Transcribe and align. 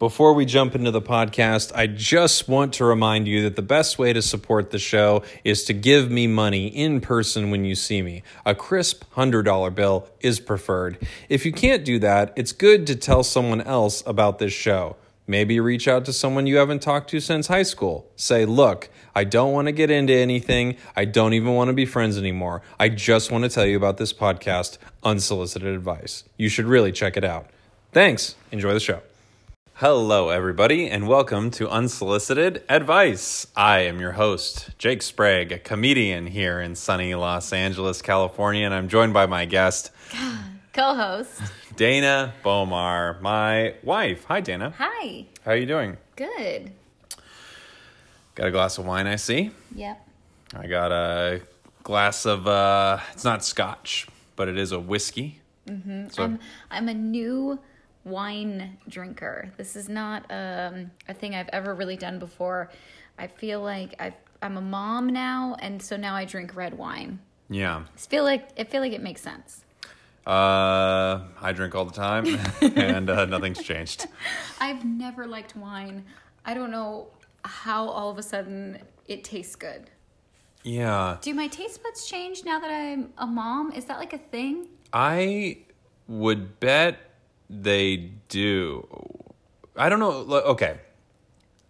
Before 0.00 0.32
we 0.32 0.44
jump 0.44 0.74
into 0.74 0.90
the 0.90 1.00
podcast, 1.00 1.70
I 1.72 1.86
just 1.86 2.48
want 2.48 2.72
to 2.74 2.84
remind 2.84 3.28
you 3.28 3.42
that 3.42 3.54
the 3.54 3.62
best 3.62 3.96
way 3.96 4.12
to 4.12 4.22
support 4.22 4.72
the 4.72 4.78
show 4.80 5.22
is 5.44 5.62
to 5.66 5.72
give 5.72 6.10
me 6.10 6.26
money 6.26 6.66
in 6.66 7.00
person 7.00 7.52
when 7.52 7.64
you 7.64 7.76
see 7.76 8.02
me. 8.02 8.24
A 8.44 8.56
crisp 8.56 9.04
$100 9.14 9.72
bill 9.72 10.08
is 10.18 10.40
preferred. 10.40 10.98
If 11.28 11.46
you 11.46 11.52
can't 11.52 11.84
do 11.84 12.00
that, 12.00 12.32
it's 12.34 12.50
good 12.50 12.88
to 12.88 12.96
tell 12.96 13.22
someone 13.22 13.60
else 13.60 14.02
about 14.04 14.40
this 14.40 14.52
show. 14.52 14.96
Maybe 15.28 15.60
reach 15.60 15.86
out 15.86 16.04
to 16.06 16.12
someone 16.12 16.48
you 16.48 16.56
haven't 16.56 16.82
talked 16.82 17.08
to 17.10 17.20
since 17.20 17.46
high 17.46 17.62
school. 17.62 18.10
Say, 18.16 18.44
look, 18.44 18.90
I 19.14 19.22
don't 19.22 19.52
want 19.52 19.68
to 19.68 19.72
get 19.72 19.92
into 19.92 20.12
anything. 20.12 20.76
I 20.96 21.04
don't 21.04 21.34
even 21.34 21.54
want 21.54 21.68
to 21.68 21.72
be 21.72 21.86
friends 21.86 22.18
anymore. 22.18 22.62
I 22.80 22.88
just 22.88 23.30
want 23.30 23.44
to 23.44 23.48
tell 23.48 23.64
you 23.64 23.76
about 23.76 23.98
this 23.98 24.12
podcast, 24.12 24.76
Unsolicited 25.04 25.72
Advice. 25.72 26.24
You 26.36 26.48
should 26.48 26.66
really 26.66 26.90
check 26.90 27.16
it 27.16 27.24
out. 27.24 27.48
Thanks. 27.92 28.34
Enjoy 28.50 28.72
the 28.72 28.80
show. 28.80 29.00
Hello, 29.78 30.28
everybody, 30.28 30.88
and 30.88 31.08
welcome 31.08 31.50
to 31.50 31.68
Unsolicited 31.68 32.62
Advice. 32.68 33.48
I 33.56 33.80
am 33.80 33.98
your 33.98 34.12
host, 34.12 34.70
Jake 34.78 35.02
Sprague, 35.02 35.50
a 35.50 35.58
comedian 35.58 36.28
here 36.28 36.60
in 36.60 36.76
sunny 36.76 37.12
Los 37.16 37.52
Angeles, 37.52 38.00
California, 38.00 38.64
and 38.66 38.72
I'm 38.72 38.86
joined 38.86 39.12
by 39.12 39.26
my 39.26 39.46
guest, 39.46 39.90
co-host. 40.72 41.42
Dana 41.74 42.32
Bomar, 42.44 43.20
my 43.20 43.74
wife. 43.82 44.22
Hi, 44.26 44.40
Dana. 44.40 44.72
Hi. 44.78 45.26
How 45.44 45.50
are 45.50 45.56
you 45.56 45.66
doing? 45.66 45.96
Good. 46.14 46.70
Got 48.36 48.46
a 48.46 48.52
glass 48.52 48.78
of 48.78 48.86
wine, 48.86 49.08
I 49.08 49.16
see. 49.16 49.50
Yep. 49.74 50.08
I 50.54 50.68
got 50.68 50.92
a 50.92 51.40
glass 51.82 52.26
of, 52.26 52.46
uh, 52.46 53.00
it's 53.12 53.24
not 53.24 53.44
scotch, 53.44 54.06
but 54.36 54.48
it 54.48 54.56
is 54.56 54.70
a 54.70 54.78
whiskey. 54.78 55.40
Mm-hmm. 55.66 56.10
So, 56.10 56.22
I'm 56.22 56.38
I'm 56.70 56.88
a 56.88 56.94
new 56.94 57.58
wine 58.04 58.76
drinker. 58.88 59.52
This 59.56 59.76
is 59.76 59.88
not 59.88 60.24
um, 60.30 60.90
a 61.08 61.14
thing 61.14 61.34
I've 61.34 61.48
ever 61.48 61.74
really 61.74 61.96
done 61.96 62.18
before. 62.18 62.70
I 63.18 63.26
feel 63.26 63.60
like 63.62 63.94
I've, 63.98 64.14
I'm 64.42 64.56
a 64.56 64.60
mom 64.60 65.08
now, 65.08 65.56
and 65.60 65.80
so 65.82 65.96
now 65.96 66.14
I 66.14 66.24
drink 66.24 66.54
red 66.56 66.76
wine. 66.76 67.18
yeah. 67.48 67.84
I 67.94 67.98
feel 67.98 68.24
like 68.24 68.48
I 68.58 68.64
feel 68.64 68.80
like 68.80 68.92
it 68.92 69.02
makes 69.02 69.22
sense. 69.22 69.64
Uh, 70.26 71.20
I 71.42 71.52
drink 71.54 71.74
all 71.74 71.84
the 71.84 71.92
time, 71.92 72.26
and 72.76 73.10
uh, 73.10 73.26
nothing's 73.26 73.62
changed. 73.62 74.06
I've 74.60 74.84
never 74.84 75.26
liked 75.26 75.54
wine. 75.54 76.04
I 76.46 76.54
don't 76.54 76.70
know 76.70 77.08
how 77.44 77.88
all 77.88 78.10
of 78.10 78.18
a 78.18 78.22
sudden 78.22 78.78
it 79.06 79.22
tastes 79.22 79.54
good. 79.54 79.90
Yeah. 80.62 81.18
Do 81.20 81.34
my 81.34 81.46
taste 81.46 81.82
buds 81.82 82.06
change 82.06 82.42
now 82.44 82.58
that 82.58 82.70
I'm 82.70 83.12
a 83.18 83.26
mom? 83.26 83.72
Is 83.72 83.84
that 83.84 83.98
like 83.98 84.14
a 84.14 84.18
thing? 84.18 84.68
I 84.94 85.58
would 86.08 86.58
bet 86.58 87.03
they 87.50 88.10
do. 88.28 88.86
I 89.76 89.88
don't 89.88 89.98
know. 90.00 90.10
Okay. 90.10 90.78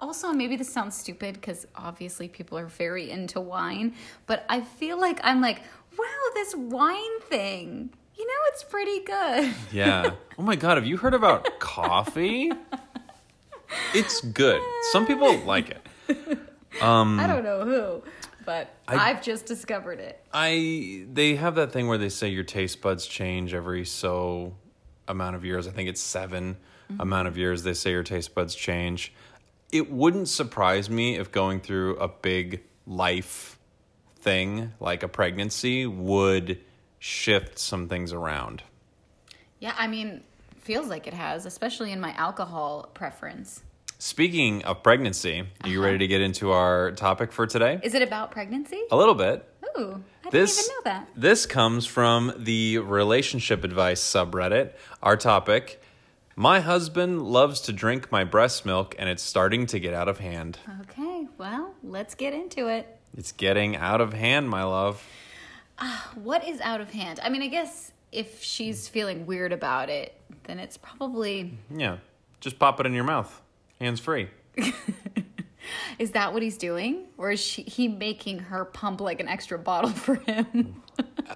Also, 0.00 0.33
maybe 0.33 0.56
this 0.56 0.70
sounds 0.72 0.97
stupid 0.97 1.34
because 1.34 1.67
obviously 1.75 2.28
people 2.28 2.58
are 2.58 2.67
very 2.67 3.11
into 3.11 3.41
wine, 3.41 3.95
but 4.27 4.45
I 4.48 4.61
feel 4.61 5.00
like 5.00 5.19
I'm 5.22 5.41
like, 5.41 5.62
wow, 5.98 6.05
this 6.34 6.55
wine 6.55 7.20
thing. 7.22 7.91
You 8.17 8.27
know, 8.27 8.41
it's 8.48 8.64
pretty 8.64 9.00
good. 9.00 9.55
Yeah. 9.72 10.12
oh 10.39 10.42
my 10.42 10.56
God. 10.56 10.77
Have 10.77 10.86
you 10.86 10.97
heard 10.98 11.14
about 11.14 11.58
coffee? 11.58 12.52
It's 13.95 14.20
good. 14.20 14.61
Some 14.92 15.06
people 15.06 15.36
like 15.39 15.70
it. 15.70 16.39
Um, 16.83 17.19
I 17.19 17.27
don't 17.27 17.45
know 17.45 17.64
who, 17.64 18.02
but 18.45 18.75
I- 18.86 19.12
have 19.12 19.22
just 19.22 19.47
discovered 19.47 20.00
it. 20.00 20.20
I 20.33 21.06
they 21.12 21.36
have 21.36 21.55
that 21.55 21.72
thing 21.72 21.86
where 21.89 21.98
they 21.98 22.08
say 22.08 22.28
your 22.28 22.45
taste 22.45 22.80
buds 22.83 23.06
change 23.06 23.55
every 23.55 23.84
so 23.84 24.55
amount 25.08 25.36
of 25.36 25.44
years. 25.44 25.66
I 25.66 25.70
think 25.70 25.88
it's 25.88 26.00
7 26.00 26.56
amount 26.98 27.28
of 27.28 27.36
years 27.36 27.62
they 27.62 27.74
say 27.74 27.91
your 27.91 28.02
taste 28.02 28.34
buds 28.34 28.55
change. 28.55 29.12
It 29.72 29.91
wouldn't 29.91 30.28
surprise 30.28 30.88
me 30.88 31.16
if 31.16 31.33
going 31.33 31.61
through 31.61 31.96
a 31.96 32.08
big 32.08 32.62
life 32.86 33.58
thing 34.16 34.72
like 34.80 35.02
a 35.02 35.08
pregnancy 35.08 35.86
would 35.86 36.61
shift 36.98 37.58
some 37.58 37.89
things 37.89 38.12
around. 38.12 38.62
Yeah, 39.58 39.74
I 39.77 39.86
mean, 39.86 40.23
feels 40.61 40.89
like 40.89 41.06
it 41.06 41.14
has, 41.14 41.46
especially 41.46 41.92
in 41.92 42.00
my 42.00 42.12
alcohol 42.12 42.90
preference. 42.95 43.62
Speaking 43.98 44.64
of 44.64 44.83
pregnancy, 44.83 45.40
are 45.62 45.68
you 45.68 45.79
uh-huh. 45.79 45.86
ready 45.86 45.98
to 45.98 46.06
get 46.06 46.20
into 46.20 46.50
our 46.50 46.92
topic 46.92 47.33
for 47.33 47.46
today? 47.46 47.80
Is 47.83 47.95
it 47.95 48.02
about 48.02 48.30
pregnancy? 48.30 48.83
A 48.90 48.96
little 48.96 49.14
bit. 49.14 49.48
Ooh, 49.79 50.02
I 50.24 50.30
This 50.30 50.57
didn't 50.57 50.70
even 50.70 50.74
know 50.77 50.98
that. 50.98 51.08
this 51.17 51.46
comes 51.46 51.86
from 51.86 52.33
the 52.36 52.79
relationship 52.79 53.64
advice 53.64 54.01
subreddit. 54.02 54.73
Our 55.02 55.17
topic: 55.17 55.83
My 56.36 56.61
husband 56.61 57.23
loves 57.23 57.61
to 57.62 57.73
drink 57.73 58.11
my 58.12 58.24
breast 58.24 58.64
milk, 58.64 58.95
and 58.98 59.08
it's 59.08 59.23
starting 59.23 59.67
to 59.67 59.79
get 59.80 59.92
out 59.95 60.08
of 60.08 60.18
hand. 60.18 60.58
Okay, 60.83 61.27
well, 61.39 61.74
let's 61.83 62.14
get 62.14 62.33
into 62.35 62.68
it. 62.68 62.86
It's 63.17 63.33
getting 63.33 63.77
out 63.77 64.01
of 64.01 64.12
hand, 64.12 64.48
my 64.48 64.64
love. 64.64 65.02
Ah, 65.79 66.11
what 66.14 66.46
is 66.46 66.61
out 66.61 66.80
of 66.80 66.91
hand? 66.91 67.18
I 67.23 67.29
mean, 67.29 67.42
I 67.42 67.48
guess 67.48 67.92
if 68.12 68.42
she's 68.42 68.86
feeling 68.89 69.27
weird 69.27 69.52
about 69.52 69.89
it, 69.91 70.14
then 70.45 70.58
it's 70.61 70.77
probably 70.77 71.58
Yeah, 71.68 71.96
just 72.41 72.58
pop 72.61 72.79
it 72.80 72.86
in 72.86 72.92
your 72.95 73.05
mouth, 73.05 73.41
hands 73.80 73.98
free. 74.01 74.29
Is 75.98 76.13
that 76.13 76.33
what 76.33 76.42
he's 76.42 76.58
doing? 76.58 77.05
Or 77.17 77.30
is 77.30 77.41
she, 77.41 77.63
he 77.63 77.89
making 77.89 78.41
her 78.41 78.64
pump 78.64 79.01
like 79.01 79.20
an 79.20 79.29
extra 79.29 79.58
bottle 79.58 79.91
for 80.07 80.17
him? 80.17 80.83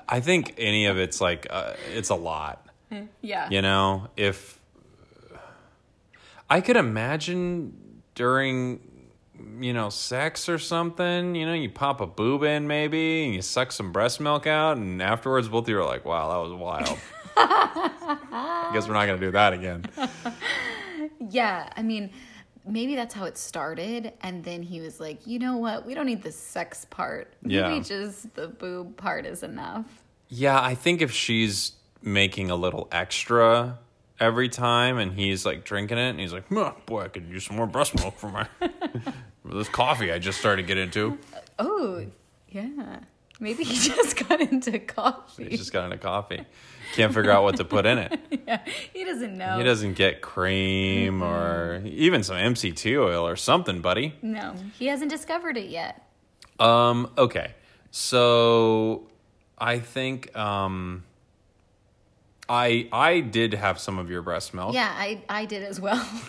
I 0.09 0.21
think 0.21 0.55
any 0.59 0.87
of 0.87 0.99
it's 0.99 1.21
like 1.21 1.47
uh, 1.51 1.75
it's 1.95 2.11
a 2.11 2.15
lot. 2.15 2.67
yeah. 3.21 3.49
You 3.51 3.63
know, 3.63 4.09
if 4.17 4.59
I 6.49 6.61
could 6.61 6.77
imagine 6.77 8.03
during 8.15 8.81
you 9.61 9.73
know 9.73 9.89
sex 9.89 10.49
or 10.49 10.59
something, 10.59 11.35
you 11.35 11.47
know, 11.47 11.55
you 11.55 11.71
pop 11.71 12.01
a 12.01 12.07
boob 12.07 12.43
in 12.43 12.67
maybe 12.67 13.25
and 13.25 13.35
you 13.35 13.43
suck 13.43 13.73
some 13.73 13.93
breast 13.93 14.21
milk 14.21 14.47
out, 14.47 14.77
and 14.77 15.03
afterwards 15.03 15.49
both 15.49 15.65
of 15.65 15.69
you 15.69 15.79
are 15.79 15.85
like, 15.85 16.05
"Wow, 16.05 16.31
that 16.31 16.51
was 16.51 16.59
wild." 16.59 16.99
I 17.37 18.71
guess 18.73 18.89
we're 18.89 18.95
not 18.95 19.07
gonna 19.07 19.19
do 19.19 19.31
that 19.31 19.53
again. 19.53 19.85
Yeah. 21.21 21.71
I 21.77 21.83
mean, 21.83 22.11
maybe 22.69 22.95
that's 22.95 23.15
how 23.15 23.25
it 23.25 23.37
started. 23.39 24.13
And 24.23 24.45
then 24.45 24.63
he 24.63 24.81
was 24.81 25.01
like, 25.01 25.27
you 25.27 25.39
know 25.39 25.57
what? 25.57 25.85
We 25.87 25.95
don't 25.95 26.07
need 26.07 26.23
the 26.23 26.33
sex 26.33 26.87
part. 26.91 27.33
Maybe 27.43 27.55
Yeah. 27.57 27.81
just 27.81 28.35
the 28.35 28.49
boob 28.49 28.97
part 28.97 29.27
is 29.27 29.43
enough. 29.43 29.87
Yeah, 30.29 30.61
I 30.61 30.75
think 30.75 31.01
if 31.03 31.11
she's 31.13 31.73
making 32.03 32.51
a 32.51 32.57
little 32.57 32.87
extra 32.93 33.79
every 34.21 34.49
time, 34.49 34.99
and 34.99 35.13
he's 35.13 35.47
like 35.47 35.65
drinking 35.65 35.99
it, 35.99 36.11
and 36.11 36.21
he's 36.21 36.33
like, 36.33 36.45
"Huh, 36.53 36.73
"Boy, 36.87 37.03
I 37.05 37.09
could 37.09 37.27
use 37.29 37.45
some 37.47 37.57
more 37.57 37.67
breast 37.67 37.95
milk 37.97 38.19
for 38.19 38.29
my 38.31 38.47
for 38.61 39.55
this 39.55 39.69
coffee 39.69 40.13
I 40.13 40.19
just 40.19 40.39
started 40.39 40.63
to 40.63 40.69
get 40.69 40.77
into." 40.77 41.19
Uh, 41.35 41.39
oh, 41.61 42.07
yeah. 42.51 43.01
Maybe 43.41 43.63
he 43.65 43.75
just 43.95 44.29
got 44.29 44.41
into 44.41 44.79
coffee. 44.81 45.49
He 45.49 45.57
just 45.57 45.73
got 45.73 45.85
into 45.85 45.97
coffee. 45.99 46.45
Can't 46.95 47.13
figure 47.15 47.31
out 47.31 47.43
what 47.43 47.57
to 47.57 47.65
put 47.65 47.87
in 47.87 47.99
it. 47.99 48.19
yeah. 48.47 48.61
He 48.93 49.05
doesn't 49.05 49.37
know. 49.37 49.59
He 49.59 49.65
doesn't 49.65 49.95
get 49.95 50.21
cream 50.21 51.23
or 51.23 51.83
even 51.85 52.23
some 52.23 52.37
MCT 52.37 52.99
oil 52.99 53.27
or 53.27 53.37
something, 53.37 53.81
buddy. 53.81 54.15
No, 54.23 54.55
he 54.79 54.87
hasn't 54.87 55.11
discovered 55.11 55.57
it 55.57 55.69
yet. 55.69 56.07
Um, 56.59 57.11
okay. 57.19 57.53
So 57.91 59.09
I 59.59 59.79
think 59.81 60.37
um 60.37 61.05
I 62.49 62.89
I 62.93 63.21
did 63.21 63.55
have 63.55 63.79
some 63.79 63.99
of 63.99 64.11
your 64.11 64.23
breast 64.23 64.55
milk. 64.55 64.75
Yeah, 64.75 64.91
I, 64.91 65.23
I 65.29 65.45
did 65.45 65.63
as 65.63 65.81
well. 65.81 65.97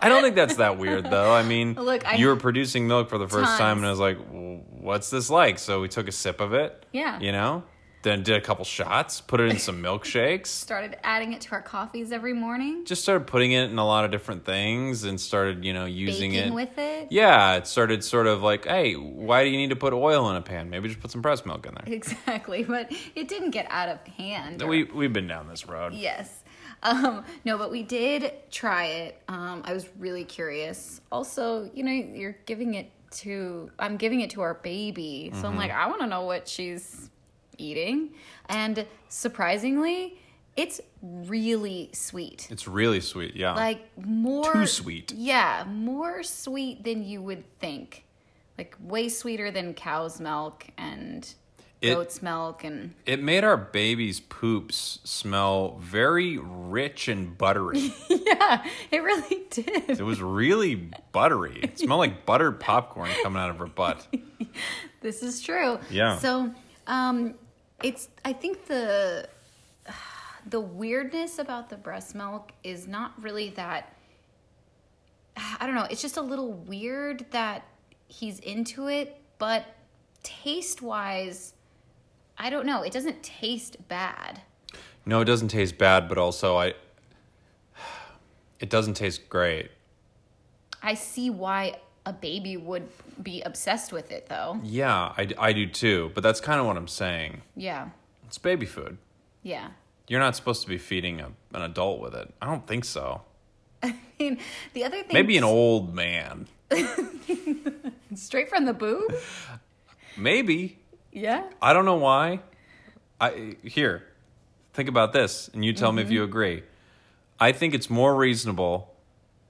I 0.00 0.08
don't 0.08 0.22
think 0.22 0.36
that's 0.36 0.56
that 0.56 0.78
weird 0.78 1.04
though. 1.10 1.32
I 1.32 1.42
mean, 1.42 1.74
Look, 1.74 2.06
I- 2.06 2.16
you 2.16 2.26
were 2.28 2.36
producing 2.36 2.86
milk 2.88 3.08
for 3.08 3.18
the 3.18 3.28
first 3.28 3.56
time 3.58 3.78
and 3.78 3.86
I 3.86 3.90
was 3.90 3.98
like, 4.00 4.18
"W- 4.18 4.62
"What's 4.70 5.10
this 5.10 5.30
like?" 5.30 5.58
So 5.58 5.80
we 5.80 5.88
took 5.88 6.08
a 6.08 6.12
sip 6.12 6.40
of 6.40 6.52
it. 6.54 6.84
Yeah. 6.92 7.18
You 7.20 7.32
know? 7.32 7.64
Then 8.04 8.22
did 8.22 8.36
a 8.36 8.40
couple 8.40 8.64
shots, 8.66 9.20
put 9.22 9.40
it 9.40 9.50
in 9.50 9.58
some 9.58 9.82
milkshakes. 9.82 10.46
Started 10.68 10.96
adding 11.02 11.32
it 11.32 11.40
to 11.40 11.52
our 11.52 11.62
coffees 11.62 12.12
every 12.12 12.34
morning. 12.34 12.84
Just 12.84 13.02
started 13.02 13.26
putting 13.26 13.52
it 13.52 13.70
in 13.70 13.78
a 13.78 13.84
lot 13.86 14.04
of 14.04 14.10
different 14.10 14.44
things 14.44 15.04
and 15.04 15.18
started, 15.20 15.64
you 15.64 15.72
know, 15.72 15.86
using 15.86 16.32
baking 16.32 16.48
it. 16.52 16.54
with 16.54 16.76
it. 16.78 17.08
Yeah, 17.10 17.54
it 17.56 17.66
started 17.66 18.04
sort 18.04 18.26
of 18.26 18.42
like, 18.42 18.66
hey, 18.66 18.92
why 18.94 19.42
do 19.42 19.48
you 19.50 19.56
need 19.56 19.70
to 19.70 19.76
put 19.76 19.92
oil 19.94 20.28
in 20.30 20.36
a 20.36 20.42
pan? 20.42 20.68
Maybe 20.70 20.88
just 20.88 21.00
put 21.00 21.10
some 21.10 21.22
breast 21.22 21.46
milk 21.46 21.66
in 21.66 21.74
there. 21.74 21.94
Exactly, 21.94 22.62
but 22.68 22.92
it 23.14 23.26
didn't 23.26 23.50
get 23.52 23.66
out 23.70 23.88
of 23.88 23.98
hand. 24.06 24.62
or- 24.62 24.66
We 24.68 24.84
we've 24.84 25.12
been 25.12 25.26
down 25.26 25.48
this 25.48 25.66
road. 25.66 25.94
yes. 25.94 26.44
Um, 26.82 27.24
no, 27.46 27.56
but 27.56 27.70
we 27.70 27.82
did 27.82 28.30
try 28.50 28.84
it. 28.84 29.22
Um, 29.28 29.62
I 29.64 29.72
was 29.72 29.88
really 29.98 30.24
curious. 30.24 31.00
Also, 31.10 31.70
you 31.72 31.82
know, 31.82 31.90
you're 31.90 32.36
giving 32.44 32.74
it 32.74 32.90
to 33.22 33.70
I'm 33.78 33.96
giving 33.96 34.20
it 34.20 34.30
to 34.30 34.42
our 34.42 34.52
baby. 34.54 35.30
So 35.32 35.38
Mm-hmm. 35.38 35.46
I'm 35.46 35.56
like, 35.56 35.70
I 35.70 35.86
want 35.86 36.00
to 36.02 36.06
know 36.06 36.22
what 36.26 36.46
she's 36.46 37.08
eating. 37.58 38.10
And 38.48 38.86
surprisingly, 39.08 40.18
it's 40.56 40.80
really 41.02 41.90
sweet. 41.92 42.46
It's 42.50 42.68
really 42.68 43.00
sweet. 43.00 43.34
Yeah. 43.36 43.54
Like 43.54 43.90
more 43.98 44.52
Too 44.52 44.66
sweet. 44.66 45.12
Yeah, 45.12 45.64
more 45.68 46.22
sweet 46.22 46.84
than 46.84 47.04
you 47.04 47.20
would 47.22 47.44
think. 47.58 48.04
Like 48.56 48.76
way 48.80 49.08
sweeter 49.08 49.50
than 49.50 49.74
cow's 49.74 50.20
milk 50.20 50.64
and 50.78 51.28
It- 51.80 51.94
goat's 51.94 52.22
milk 52.22 52.62
and 52.62 52.94
It 53.04 53.20
made 53.20 53.42
our 53.42 53.56
baby's 53.56 54.20
poops 54.20 55.00
smell 55.02 55.76
very 55.80 56.38
rich 56.38 57.08
and 57.08 57.36
buttery. 57.36 57.92
yeah, 58.08 58.64
it 58.92 59.02
really 59.02 59.42
did. 59.50 59.90
it 59.90 60.02
was 60.04 60.22
really 60.22 60.88
buttery. 61.10 61.58
It 61.64 61.78
smelled 61.80 61.98
like 61.98 62.24
buttered 62.24 62.60
popcorn 62.60 63.10
coming 63.24 63.42
out 63.42 63.50
of 63.50 63.58
her 63.58 63.66
butt. 63.66 64.06
This 65.00 65.22
is 65.24 65.42
true. 65.42 65.80
Yeah. 65.90 66.16
So, 66.18 66.54
um, 66.86 67.34
it's 67.84 68.08
I 68.24 68.32
think 68.32 68.66
the 68.66 69.28
the 70.46 70.60
weirdness 70.60 71.38
about 71.38 71.68
the 71.68 71.76
breast 71.76 72.14
milk 72.14 72.52
is 72.64 72.88
not 72.88 73.12
really 73.22 73.50
that. 73.50 73.94
I 75.36 75.66
don't 75.66 75.74
know. 75.76 75.86
It's 75.90 76.02
just 76.02 76.16
a 76.16 76.22
little 76.22 76.52
weird 76.52 77.26
that 77.30 77.64
he's 78.08 78.40
into 78.40 78.88
it, 78.88 79.20
but 79.38 79.66
taste 80.22 80.80
wise, 80.80 81.52
I 82.38 82.50
don't 82.50 82.66
know. 82.66 82.82
It 82.82 82.92
doesn't 82.92 83.22
taste 83.22 83.76
bad. 83.88 84.40
No, 85.06 85.20
it 85.20 85.26
doesn't 85.26 85.48
taste 85.48 85.78
bad, 85.78 86.08
but 86.08 86.18
also 86.18 86.56
I. 86.56 86.74
It 88.60 88.70
doesn't 88.70 88.94
taste 88.94 89.28
great. 89.28 89.72
I 90.80 90.94
see 90.94 91.28
why 91.28 91.80
a 92.06 92.12
baby 92.12 92.56
would 92.56 92.88
be 93.22 93.40
obsessed 93.42 93.92
with 93.92 94.10
it, 94.10 94.28
though. 94.28 94.60
Yeah, 94.62 95.12
I, 95.16 95.28
I 95.38 95.52
do 95.52 95.66
too. 95.66 96.10
But 96.14 96.22
that's 96.22 96.40
kind 96.40 96.60
of 96.60 96.66
what 96.66 96.76
I'm 96.76 96.88
saying. 96.88 97.42
Yeah. 97.56 97.90
It's 98.26 98.38
baby 98.38 98.66
food. 98.66 98.98
Yeah. 99.42 99.68
You're 100.08 100.20
not 100.20 100.36
supposed 100.36 100.62
to 100.62 100.68
be 100.68 100.78
feeding 100.78 101.20
a, 101.20 101.30
an 101.54 101.62
adult 101.62 102.00
with 102.00 102.14
it. 102.14 102.32
I 102.42 102.46
don't 102.46 102.66
think 102.66 102.84
so. 102.84 103.22
I 103.82 103.94
mean, 104.18 104.38
the 104.74 104.84
other 104.84 105.02
thing. 105.02 105.12
Maybe 105.12 105.36
an 105.36 105.44
old 105.44 105.94
man. 105.94 106.46
Straight 108.14 108.48
from 108.48 108.66
the 108.66 108.74
boob? 108.74 109.14
Maybe. 110.16 110.78
Yeah. 111.12 111.44
I 111.62 111.72
don't 111.72 111.84
know 111.84 111.96
why. 111.96 112.40
I 113.20 113.56
here. 113.62 114.04
Think 114.72 114.88
about 114.88 115.12
this 115.12 115.48
and 115.54 115.64
you 115.64 115.72
tell 115.72 115.92
me 115.92 116.02
if 116.02 116.10
you 116.10 116.20
mm-hmm. 116.20 116.30
agree. 116.30 116.62
I 117.40 117.52
think 117.52 117.74
it's 117.74 117.88
more 117.88 118.14
reasonable 118.14 118.94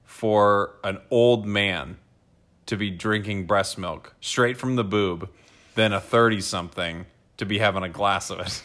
for 0.04 0.76
an 0.84 0.98
old 1.10 1.46
man 1.46 1.96
to 2.66 2.76
be 2.76 2.90
drinking 2.90 3.46
breast 3.46 3.78
milk 3.78 4.14
straight 4.20 4.56
from 4.56 4.76
the 4.76 4.84
boob 4.84 5.28
than 5.74 5.92
a 5.92 6.00
30 6.00 6.40
something 6.40 7.06
to 7.36 7.44
be 7.44 7.58
having 7.58 7.82
a 7.82 7.88
glass 7.88 8.30
of 8.30 8.40
it. 8.40 8.62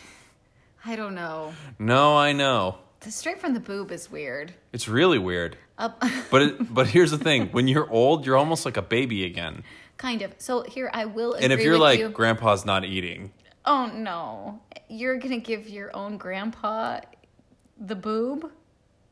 I 0.86 0.96
don't 0.96 1.16
know. 1.16 1.54
no, 1.78 2.18
I 2.18 2.32
know. 2.34 2.78
The 3.02 3.12
straight 3.12 3.40
from 3.40 3.54
the 3.54 3.60
boob 3.60 3.92
is 3.92 4.12
weird. 4.12 4.54
It's 4.74 4.88
really 4.88 5.18
weird. 5.20 5.58
Up, 5.78 6.04
But 6.32 6.42
it, 6.42 6.74
but 6.74 6.88
here's 6.88 7.12
the 7.12 7.18
thing, 7.18 7.48
when 7.52 7.68
you're 7.68 7.90
old, 7.90 8.26
you're 8.26 8.36
almost 8.38 8.66
like 8.66 8.76
a 8.78 8.82
baby 8.82 9.24
again. 9.26 9.64
kind 9.98 10.22
of. 10.22 10.34
So 10.38 10.64
here, 10.64 10.90
I 10.94 11.06
will. 11.06 11.34
And 11.34 11.52
if 11.54 11.62
you're 11.62 11.78
like 11.78 12.00
you. 12.00 12.10
grandpa's 12.10 12.66
not 12.66 12.84
eating, 12.86 13.32
oh 13.66 13.88
no, 13.94 14.62
you're 14.90 15.18
gonna 15.18 15.40
give 15.40 15.70
your 15.70 15.96
own 15.96 16.18
grandpa 16.18 17.00
the 17.80 17.96
boob. 17.96 18.52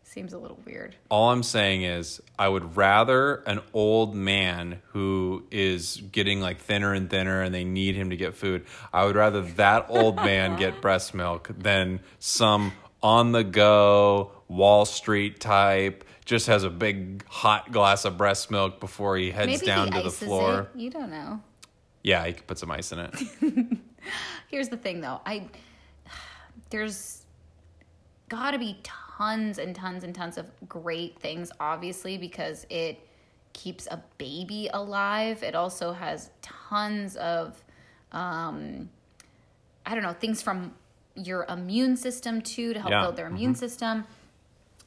Seems 0.10 0.32
a 0.32 0.38
little 0.38 0.60
weird. 0.66 0.96
All 1.10 1.32
I'm 1.32 1.44
saying 1.44 1.84
is, 1.84 2.22
I 2.40 2.48
would 2.48 2.78
rather 2.78 3.36
an 3.46 3.60
old 3.74 4.16
man 4.16 4.82
who 4.94 5.44
is 5.52 5.98
getting 5.98 6.40
like 6.40 6.60
thinner 6.60 6.94
and 6.94 7.10
thinner 7.10 7.42
and 7.42 7.54
they 7.54 7.66
need 7.66 7.96
him 7.96 8.12
to 8.12 8.16
get 8.16 8.34
food. 8.34 8.66
I 8.94 9.04
would 9.04 9.18
rather 9.18 9.42
that 9.42 9.88
old 9.90 10.16
man 10.16 10.58
get 10.58 10.82
breast 10.82 11.14
milk 11.14 11.52
than 11.58 12.00
some 12.20 12.72
on 13.04 13.34
the 13.34 13.44
go 13.44 14.32
Wall 14.48 14.86
Street 14.86 15.42
type 15.42 16.06
just 16.24 16.48
has 16.48 16.64
a 16.64 16.70
big 16.70 17.26
hot 17.28 17.74
glass 17.74 18.06
of 18.06 18.18
breast 18.18 18.50
milk 18.50 18.80
before 18.80 19.18
he 19.18 19.30
heads 19.30 19.48
Maybe 19.48 19.66
down 19.66 19.88
he 19.88 19.98
to 19.98 20.04
the 20.04 20.10
floor. 20.10 20.70
It. 20.74 20.80
You 20.80 20.90
don't 20.90 21.12
know. 21.12 21.42
Yeah, 22.02 22.26
he 22.26 22.32
could 22.32 22.48
put 22.48 22.58
some 22.58 22.72
ice 22.72 22.94
in 22.94 23.00
it. 23.00 23.14
Here's 24.48 24.70
the 24.70 24.78
thing, 24.78 25.02
though. 25.02 25.20
I 25.26 25.50
there's 26.70 27.24
got 28.30 28.52
to 28.52 28.58
be 28.58 28.80
tons 28.84 29.07
and 29.20 29.76
tons 29.76 30.04
and 30.04 30.14
tons 30.14 30.38
of 30.38 30.46
great 30.68 31.18
things, 31.20 31.52
obviously, 31.60 32.18
because 32.18 32.66
it 32.70 33.00
keeps 33.54 33.88
a 33.88 34.02
baby 34.18 34.70
alive. 34.74 35.42
It 35.44 35.56
also 35.56 35.92
has 35.94 36.30
tons 36.42 37.16
of, 37.16 37.64
um, 38.12 38.90
I 39.86 39.94
don't 39.96 40.04
know, 40.04 40.14
things 40.14 40.42
from 40.42 40.74
your 41.16 41.46
immune 41.50 41.98
system 41.98 42.42
too 42.42 42.74
to 42.74 42.80
help 42.80 42.92
Yeah, 42.92 43.02
build 43.02 43.16
their 43.16 43.26
immune 43.28 43.56
system. 43.56 44.06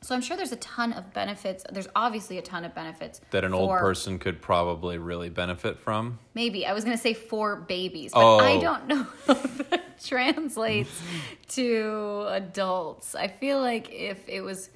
So 0.03 0.15
I'm 0.15 0.23
sure 0.23 0.37
there's 0.37 0.53
a 0.53 0.57
ton 0.57 0.93
of 0.95 1.13
benefits. 1.13 1.65
There's 1.71 1.89
obviously 1.95 2.39
a 2.39 2.43
ton 2.43 2.65
of 2.65 2.75
benefits 2.75 3.21
that 3.33 3.45
an 3.45 3.53
old 3.53 3.69
person 3.79 4.19
could 4.19 4.41
probably 4.41 4.97
really 4.97 5.29
benefit 5.29 5.79
from. 5.79 6.19
Maybe 6.35 6.65
I 6.65 6.73
was 6.73 6.85
going 6.85 6.97
to 6.97 7.03
say 7.03 7.13
for 7.13 7.57
babies, 7.57 8.13
but 8.13 8.21
I 8.41 8.53
Oh. 8.55 8.61
don't 8.61 8.87
know 8.87 9.07
translates 10.07 11.01
to 11.49 12.27
adults. 12.29 13.15
I 13.15 13.29
feel 13.29 13.61
like 13.61 13.91
if 13.93 14.29
it 14.29 14.41
was 14.41 14.71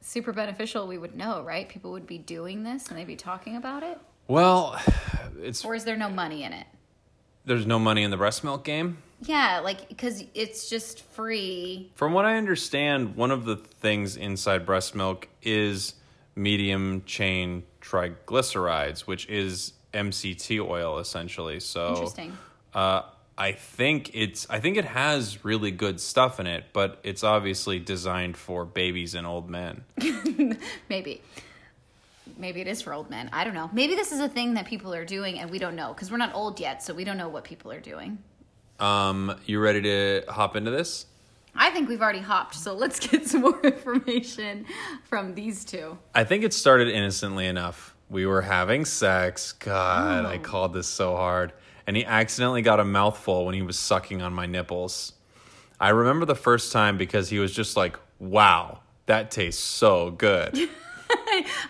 super 0.00 0.32
beneficial, 0.32 0.86
we 0.86 0.98
would 0.98 1.16
know, 1.16 1.42
right? 1.42 1.68
People 1.68 1.92
would 1.92 2.06
be 2.06 2.18
doing 2.18 2.62
this 2.62 2.88
and 2.88 2.98
they'd 2.98 3.06
be 3.06 3.16
talking 3.16 3.56
about 3.56 3.82
it. 3.82 3.98
Well, 4.28 4.80
it's 5.40 5.64
Or 5.64 5.74
is 5.74 5.84
there 5.84 5.96
no 5.96 6.08
money 6.08 6.42
in 6.44 6.52
it? 6.52 6.66
there's 7.44 7.66
no 7.66 7.78
money 7.78 8.02
in 8.02 8.10
the 8.10 8.16
breast 8.16 8.42
milk 8.42 8.64
game. 8.64 8.98
Yeah, 9.22 9.60
like 9.60 9.88
because 9.88 10.24
it's 10.34 10.68
just 10.68 11.02
free. 11.12 11.92
From 11.94 12.12
what 12.12 12.24
I 12.24 12.36
understand, 12.36 13.14
one 13.16 13.30
of 13.30 13.44
the 13.44 13.56
things 13.56 14.16
inside 14.16 14.66
breast 14.66 14.94
milk 14.96 15.28
is 15.42 15.94
medium 16.34 17.02
chain 17.06 17.62
triglycerides, 17.80 19.00
which 19.02 19.28
is 19.28 19.72
MCT 19.94 20.60
oil 20.60 20.98
essentially. 20.98 21.60
So 21.60 21.90
Interesting. 21.90 22.36
Uh, 22.74 23.02
I 23.38 23.52
think 23.52 24.10
it's 24.14 24.46
I 24.48 24.60
think 24.60 24.76
it 24.78 24.86
has 24.86 25.44
really 25.44 25.70
good 25.70 26.00
stuff 26.00 26.40
in 26.40 26.46
it, 26.46 26.64
but 26.72 26.98
it's 27.02 27.22
obviously 27.22 27.78
designed 27.78 28.36
for 28.36 28.64
babies 28.64 29.14
and 29.14 29.26
old 29.26 29.50
men. 29.50 29.84
Maybe. 30.88 31.20
Maybe 32.38 32.60
it 32.60 32.66
is 32.66 32.82
for 32.82 32.92
old 32.92 33.10
men. 33.10 33.28
I 33.32 33.44
don't 33.44 33.54
know. 33.54 33.70
Maybe 33.72 33.94
this 33.94 34.12
is 34.12 34.20
a 34.20 34.28
thing 34.28 34.54
that 34.54 34.66
people 34.66 34.94
are 34.94 35.04
doing 35.04 35.38
and 35.38 35.50
we 35.50 35.58
don't 35.58 35.76
know 35.76 35.92
because 35.92 36.10
we're 36.10 36.16
not 36.16 36.34
old 36.34 36.60
yet, 36.60 36.82
so 36.82 36.94
we 36.94 37.04
don't 37.04 37.18
know 37.18 37.28
what 37.28 37.44
people 37.44 37.70
are 37.70 37.80
doing. 37.80 38.18
Um, 38.80 39.38
you 39.46 39.60
ready 39.60 39.82
to 39.82 40.24
hop 40.28 40.56
into 40.56 40.70
this? 40.70 41.06
I 41.54 41.70
think 41.70 41.88
we've 41.88 42.02
already 42.02 42.20
hopped, 42.20 42.54
so 42.54 42.74
let's 42.74 43.00
get 43.08 43.26
some 43.26 43.42
more 43.42 43.60
information 43.62 44.66
from 45.04 45.34
these 45.34 45.64
two. 45.64 45.98
I 46.14 46.24
think 46.24 46.44
it 46.44 46.52
started 46.52 46.88
innocently 46.88 47.46
enough. 47.46 47.94
We 48.08 48.26
were 48.26 48.42
having 48.42 48.84
sex. 48.84 49.52
God, 49.52 50.26
I 50.26 50.38
called 50.38 50.72
this 50.72 50.86
so 50.86 51.16
hard. 51.16 51.52
And 51.86 51.96
he 51.96 52.04
accidentally 52.04 52.62
got 52.62 52.80
a 52.80 52.84
mouthful 52.84 53.46
when 53.46 53.54
he 53.54 53.62
was 53.62 53.78
sucking 53.78 54.22
on 54.22 54.32
my 54.32 54.46
nipples. 54.46 55.12
I 55.78 55.90
remember 55.90 56.26
the 56.26 56.34
first 56.34 56.72
time 56.72 56.96
because 56.98 57.28
he 57.28 57.38
was 57.38 57.52
just 57.52 57.76
like, 57.76 57.96
wow, 58.18 58.80
that 59.06 59.30
tastes 59.30 59.62
so 59.62 60.10
good. 60.10 60.58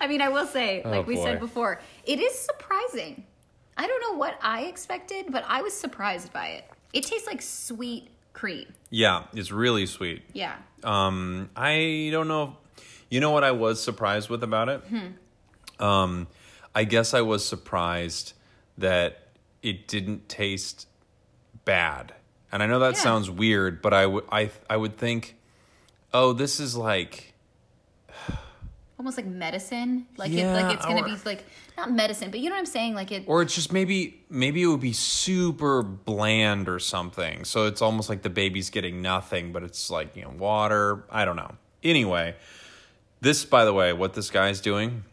I 0.01 0.07
mean, 0.09 0.23
I 0.23 0.29
will 0.29 0.47
say, 0.47 0.83
like 0.85 1.07
we 1.07 1.17
said 1.17 1.41
before, 1.41 1.81
it 2.05 2.19
is 2.19 2.39
surprising. 2.39 3.25
I 3.77 3.87
don't 3.87 4.01
know 4.01 4.19
what 4.19 4.39
I 4.41 4.63
expected, 4.63 5.27
but 5.31 5.45
I 5.47 5.61
was 5.61 5.75
surprised 5.75 6.33
by 6.33 6.49
it. 6.49 6.65
It 6.93 7.05
tastes 7.05 7.27
like 7.27 7.43
sweet 7.43 8.09
cream. 8.33 8.67
yeah, 8.91 9.25
it's 9.35 9.51
really 9.51 9.87
sweet. 9.87 10.23
Yeah. 10.33 10.57
Um, 10.85 11.51
I 11.57 12.09
don't 12.13 12.29
know. 12.29 12.57
You 13.11 13.21
know 13.21 13.31
what 13.31 13.45
I 13.45 13.53
was 13.53 13.83
surprised 13.83 14.29
with 14.31 14.43
about 14.43 14.69
it? 14.69 14.81
Hmm. 14.83 15.85
Um, 15.85 16.27
I 16.75 16.85
guess 16.85 17.13
I 17.15 17.23
was 17.23 17.45
surprised 17.45 18.33
that 18.79 19.26
it 19.67 19.89
didn't 19.89 20.29
taste 20.29 20.87
bad. 21.65 22.15
And 22.53 22.63
I 22.63 22.67
know 22.67 22.79
that 22.79 22.95
Yeah. 22.95 23.01
sounds 23.01 23.29
weird, 23.29 23.83
but 23.83 23.93
I 23.93 24.07
would 24.07 24.25
I 24.31 24.51
I 24.71 24.77
would 24.77 24.97
think, 24.97 25.37
oh, 26.15 26.33
this 26.33 26.61
is 26.61 26.77
like 26.77 27.35
Almost 28.99 29.19
like 29.19 29.27
medicine. 29.27 30.07
Like 30.17 30.33
it, 30.33 30.47
like 30.47 30.75
it's 30.75 30.87
gonna 30.87 31.03
or- 31.03 31.05
be 31.05 31.17
like 31.27 31.45
not 31.77 31.91
medicine, 31.93 32.31
but 32.31 32.41
you 32.41 32.49
know 32.49 32.55
what 32.55 32.61
I'm 32.61 32.67
saying? 32.67 32.95
Like 32.95 33.13
it 33.13 33.25
or 33.27 33.43
it's 33.43 33.55
just 33.55 33.73
maybe 33.73 34.23
maybe 34.31 34.63
it 34.63 34.67
would 34.69 34.81
be 34.81 34.95
super 34.95 35.83
bland 35.83 36.69
or 36.69 36.79
something. 36.79 37.45
So 37.45 37.67
it's 37.67 37.83
almost 37.83 38.09
like 38.09 38.23
the 38.23 38.31
baby's 38.31 38.71
getting 38.71 39.03
nothing, 39.03 39.53
but 39.53 39.63
it's 39.63 39.91
like, 39.91 40.17
you 40.17 40.23
know, 40.23 40.31
water. 40.39 41.05
I 41.11 41.25
don't 41.27 41.37
know. 41.37 41.57
Anyway, 41.83 42.37
this 43.21 43.45
by 43.45 43.65
the 43.67 43.73
way, 43.75 43.93
what 43.93 44.15
this 44.15 44.31
guy's 44.31 44.61
doing, 44.63 45.05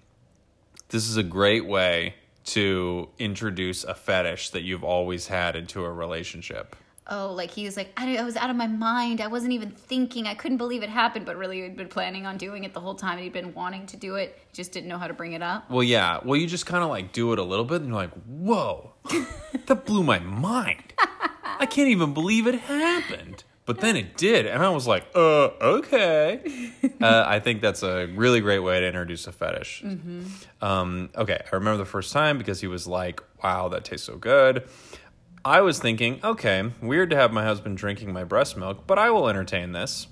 this 0.89 1.09
is 1.09 1.17
a 1.17 1.23
great 1.23 1.65
way 1.65 2.15
to 2.45 3.09
introduce 3.19 3.83
a 3.83 3.93
fetish 3.95 4.49
that 4.51 4.61
you've 4.63 4.83
always 4.83 5.27
had 5.27 5.55
into 5.55 5.83
a 5.83 5.91
relationship. 5.91 6.75
oh, 7.09 7.33
like 7.33 7.51
he 7.51 7.65
was 7.65 7.75
like, 7.75 7.91
I, 7.97 8.15
I 8.17 8.23
was 8.23 8.35
out 8.37 8.49
of 8.49 8.55
my 8.55 8.67
mind. 8.67 9.19
I 9.21 9.27
wasn't 9.27 9.51
even 9.53 9.71
thinking. 9.71 10.25
I 10.25 10.35
couldn't 10.35 10.57
believe 10.57 10.83
it 10.83 10.89
happened, 10.89 11.25
but 11.25 11.35
really 11.37 11.61
he'd 11.61 11.75
been 11.75 11.89
planning 11.89 12.25
on 12.25 12.37
doing 12.37 12.63
it 12.63 12.73
the 12.73 12.79
whole 12.79 12.95
time. 12.95 13.13
and 13.13 13.23
He'd 13.23 13.33
been 13.33 13.53
wanting 13.53 13.85
to 13.87 13.97
do 13.97 14.15
it. 14.15 14.37
He 14.47 14.53
just 14.55 14.71
didn't 14.71 14.87
know 14.87 14.97
how 14.97 15.07
to 15.07 15.13
bring 15.13 15.33
it 15.33 15.41
up. 15.41 15.69
Well, 15.69 15.83
yeah. 15.83 16.19
Well, 16.23 16.37
you 16.37 16.47
just 16.47 16.65
kind 16.65 16.81
of 16.83 16.89
like 16.89 17.11
do 17.11 17.33
it 17.33 17.39
a 17.39 17.43
little 17.43 17.65
bit 17.65 17.81
and 17.81 17.87
you're 17.89 17.95
like, 17.97 18.13
whoa, 18.25 18.93
that 19.65 19.85
blew 19.85 20.03
my 20.03 20.19
mind. 20.19 20.93
I 21.59 21.65
can't 21.69 21.89
even 21.89 22.13
believe 22.13 22.47
it 22.47 22.55
happened. 22.55 23.43
But 23.65 23.79
then 23.79 23.95
it 23.95 24.17
did. 24.17 24.45
And 24.45 24.61
I 24.61 24.69
was 24.69 24.87
like, 24.87 25.05
uh, 25.15 25.49
okay. 25.61 26.71
uh, 27.01 27.23
I 27.25 27.39
think 27.39 27.61
that's 27.61 27.81
a 27.81 28.07
really 28.07 28.41
great 28.41 28.59
way 28.59 28.79
to 28.81 28.85
introduce 28.87 29.25
a 29.25 29.31
fetish. 29.31 29.83
Um, 30.61 31.09
okay. 31.15 31.41
I 31.51 31.55
remember 31.55 31.77
the 31.77 31.85
first 31.85 32.11
time 32.11 32.37
because 32.37 32.59
he 32.59 32.67
was 32.67 32.87
like, 32.87 33.21
wow, 33.41 33.69
that 33.69 33.85
tastes 33.85 34.05
so 34.05 34.17
good. 34.17 34.67
I 35.45 35.61
was 35.61 35.79
thinking, 35.79 36.19
okay, 36.23 36.71
weird 36.81 37.09
to 37.11 37.15
have 37.17 37.31
my 37.33 37.43
husband 37.43 37.77
drinking 37.77 38.11
my 38.13 38.23
breast 38.23 38.55
milk, 38.57 38.85
but 38.87 38.97
I 38.99 39.09
will 39.11 39.27
entertain 39.29 39.71
this. 39.73 40.07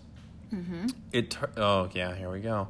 It 1.13 1.31
tur- 1.31 1.51
oh 1.55 1.89
yeah, 1.93 2.13
here 2.15 2.29
we 2.29 2.39
go. 2.41 2.67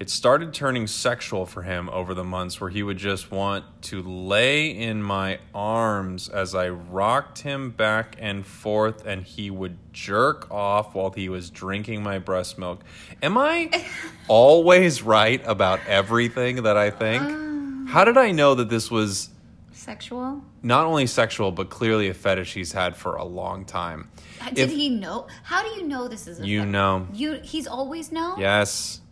It 0.00 0.08
started 0.08 0.54
turning 0.54 0.86
sexual 0.86 1.44
for 1.44 1.60
him 1.60 1.90
over 1.90 2.14
the 2.14 2.24
months 2.24 2.58
where 2.58 2.70
he 2.70 2.82
would 2.82 2.96
just 2.96 3.30
want 3.30 3.66
to 3.82 4.00
lay 4.02 4.70
in 4.70 5.02
my 5.02 5.40
arms 5.54 6.30
as 6.30 6.54
I 6.54 6.70
rocked 6.70 7.40
him 7.40 7.68
back 7.70 8.16
and 8.18 8.46
forth 8.46 9.04
and 9.04 9.22
he 9.22 9.50
would 9.50 9.76
jerk 9.92 10.50
off 10.50 10.94
while 10.94 11.10
he 11.10 11.28
was 11.28 11.50
drinking 11.50 12.02
my 12.02 12.18
breast 12.18 12.56
milk. 12.58 12.80
Am 13.22 13.36
I 13.36 13.84
always 14.28 15.02
right 15.02 15.42
about 15.44 15.80
everything 15.86 16.62
that 16.62 16.78
I 16.78 16.88
think? 16.88 17.22
Ah. 17.22 17.92
How 17.92 18.04
did 18.04 18.16
I 18.16 18.30
know 18.32 18.54
that 18.54 18.70
this 18.70 18.90
was 18.90 19.28
Sexual? 19.72 20.42
not 20.62 20.86
only 20.86 21.06
sexual 21.06 21.52
but 21.52 21.68
clearly 21.68 22.08
a 22.08 22.14
fetish 22.14 22.54
he's 22.54 22.72
had 22.72 22.96
for 22.96 23.16
a 23.16 23.24
long 23.24 23.66
time? 23.66 24.08
Uh, 24.40 24.46
did 24.48 24.58
If- 24.58 24.70
he 24.70 24.88
know? 24.88 25.26
How 25.42 25.62
do 25.62 25.68
you 25.78 25.86
know 25.86 26.08
this 26.08 26.26
is 26.26 26.40
a 26.40 26.46
You 26.46 26.64
know. 26.64 27.06
You 27.12 27.34
he's 27.42 27.66
always 27.66 28.10
known? 28.10 28.40
Yes. 28.40 29.02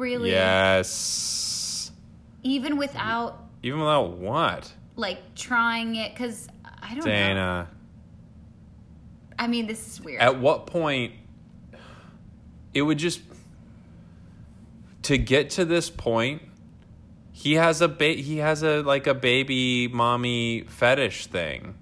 Really? 0.00 0.30
Yes. 0.30 1.92
Even 2.42 2.78
without 2.78 3.44
Even 3.62 3.80
without 3.80 4.16
what? 4.16 4.72
like 4.96 5.34
trying 5.34 5.96
it 5.96 6.16
cuz 6.16 6.48
I 6.82 6.94
don't 6.94 7.04
know. 7.04 7.04
Dana. 7.04 7.68
I 9.38 9.46
mean, 9.46 9.66
this 9.66 9.86
is 9.86 10.00
weird. 10.00 10.22
At 10.22 10.40
what 10.40 10.66
point 10.66 11.12
it 12.72 12.80
would 12.80 12.96
just 12.96 13.20
to 15.02 15.18
get 15.18 15.50
to 15.50 15.66
this 15.66 15.90
point 15.90 16.42
he 17.32 17.54
has 17.54 17.82
a 17.82 17.88
ba- 17.88 18.14
he 18.14 18.38
has 18.38 18.62
a 18.62 18.82
like 18.82 19.06
a 19.06 19.14
baby 19.14 19.86
mommy 19.86 20.62
fetish 20.62 21.26
thing. 21.26 21.74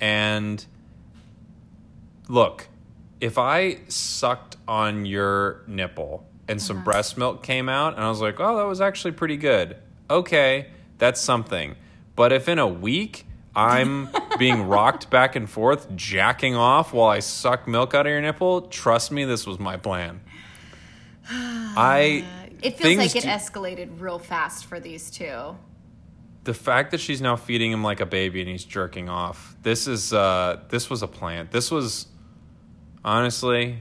And 0.00 0.64
look, 2.28 2.68
if 3.20 3.36
I 3.36 3.80
sucked 3.88 4.56
on 4.66 5.04
your 5.04 5.64
nipple 5.66 6.26
and 6.48 6.60
some 6.60 6.78
Uh-huh. 6.78 6.84
breast 6.84 7.16
milk 7.18 7.42
came 7.42 7.68
out 7.68 7.94
and 7.94 8.04
I 8.04 8.08
was 8.08 8.20
like, 8.20 8.40
"Oh, 8.40 8.56
that 8.56 8.66
was 8.66 8.80
actually 8.80 9.12
pretty 9.12 9.36
good." 9.36 9.76
Okay, 10.10 10.66
that's 10.98 11.20
something. 11.20 11.76
But 12.16 12.32
if 12.32 12.48
in 12.48 12.58
a 12.58 12.66
week 12.68 13.26
I'm 13.54 14.08
being 14.38 14.66
rocked 14.68 15.08
back 15.10 15.36
and 15.36 15.48
forth, 15.48 15.94
jacking 15.96 16.54
off 16.56 16.92
while 16.92 17.08
I 17.10 17.20
suck 17.20 17.66
milk 17.68 17.94
out 17.94 18.06
of 18.06 18.10
your 18.10 18.20
nipple, 18.20 18.62
trust 18.62 19.12
me, 19.12 19.24
this 19.24 19.46
was 19.46 19.58
my 19.58 19.76
plan. 19.76 20.20
I 21.30 22.24
it 22.62 22.78
feels 22.78 22.96
like 22.96 23.16
it 23.16 23.22
do- 23.22 23.28
escalated 23.28 24.00
real 24.00 24.18
fast 24.18 24.66
for 24.66 24.78
these 24.80 25.10
two. 25.10 25.56
the 26.44 26.54
fact 26.54 26.90
that 26.90 26.98
she's 27.00 27.20
now 27.20 27.36
feeding 27.36 27.70
him 27.72 27.82
like 27.84 28.00
a 28.00 28.06
baby 28.06 28.40
and 28.40 28.48
he's 28.50 28.64
jerking 28.64 29.08
off 29.08 29.54
this 29.62 29.86
is 29.86 30.12
uh 30.12 30.60
this 30.70 30.90
was 30.90 31.02
a 31.02 31.06
plant 31.06 31.52
this 31.52 31.70
was 31.70 32.06
honestly 33.04 33.78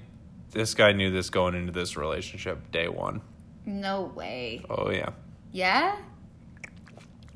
this 0.51 0.73
guy 0.73 0.91
knew 0.91 1.11
this 1.11 1.29
going 1.29 1.55
into 1.55 1.71
this 1.71 1.95
relationship 1.97 2.71
day 2.71 2.87
one. 2.87 3.21
No 3.65 4.03
way. 4.15 4.63
Oh 4.69 4.89
yeah 4.89 5.09
Yeah? 5.51 5.95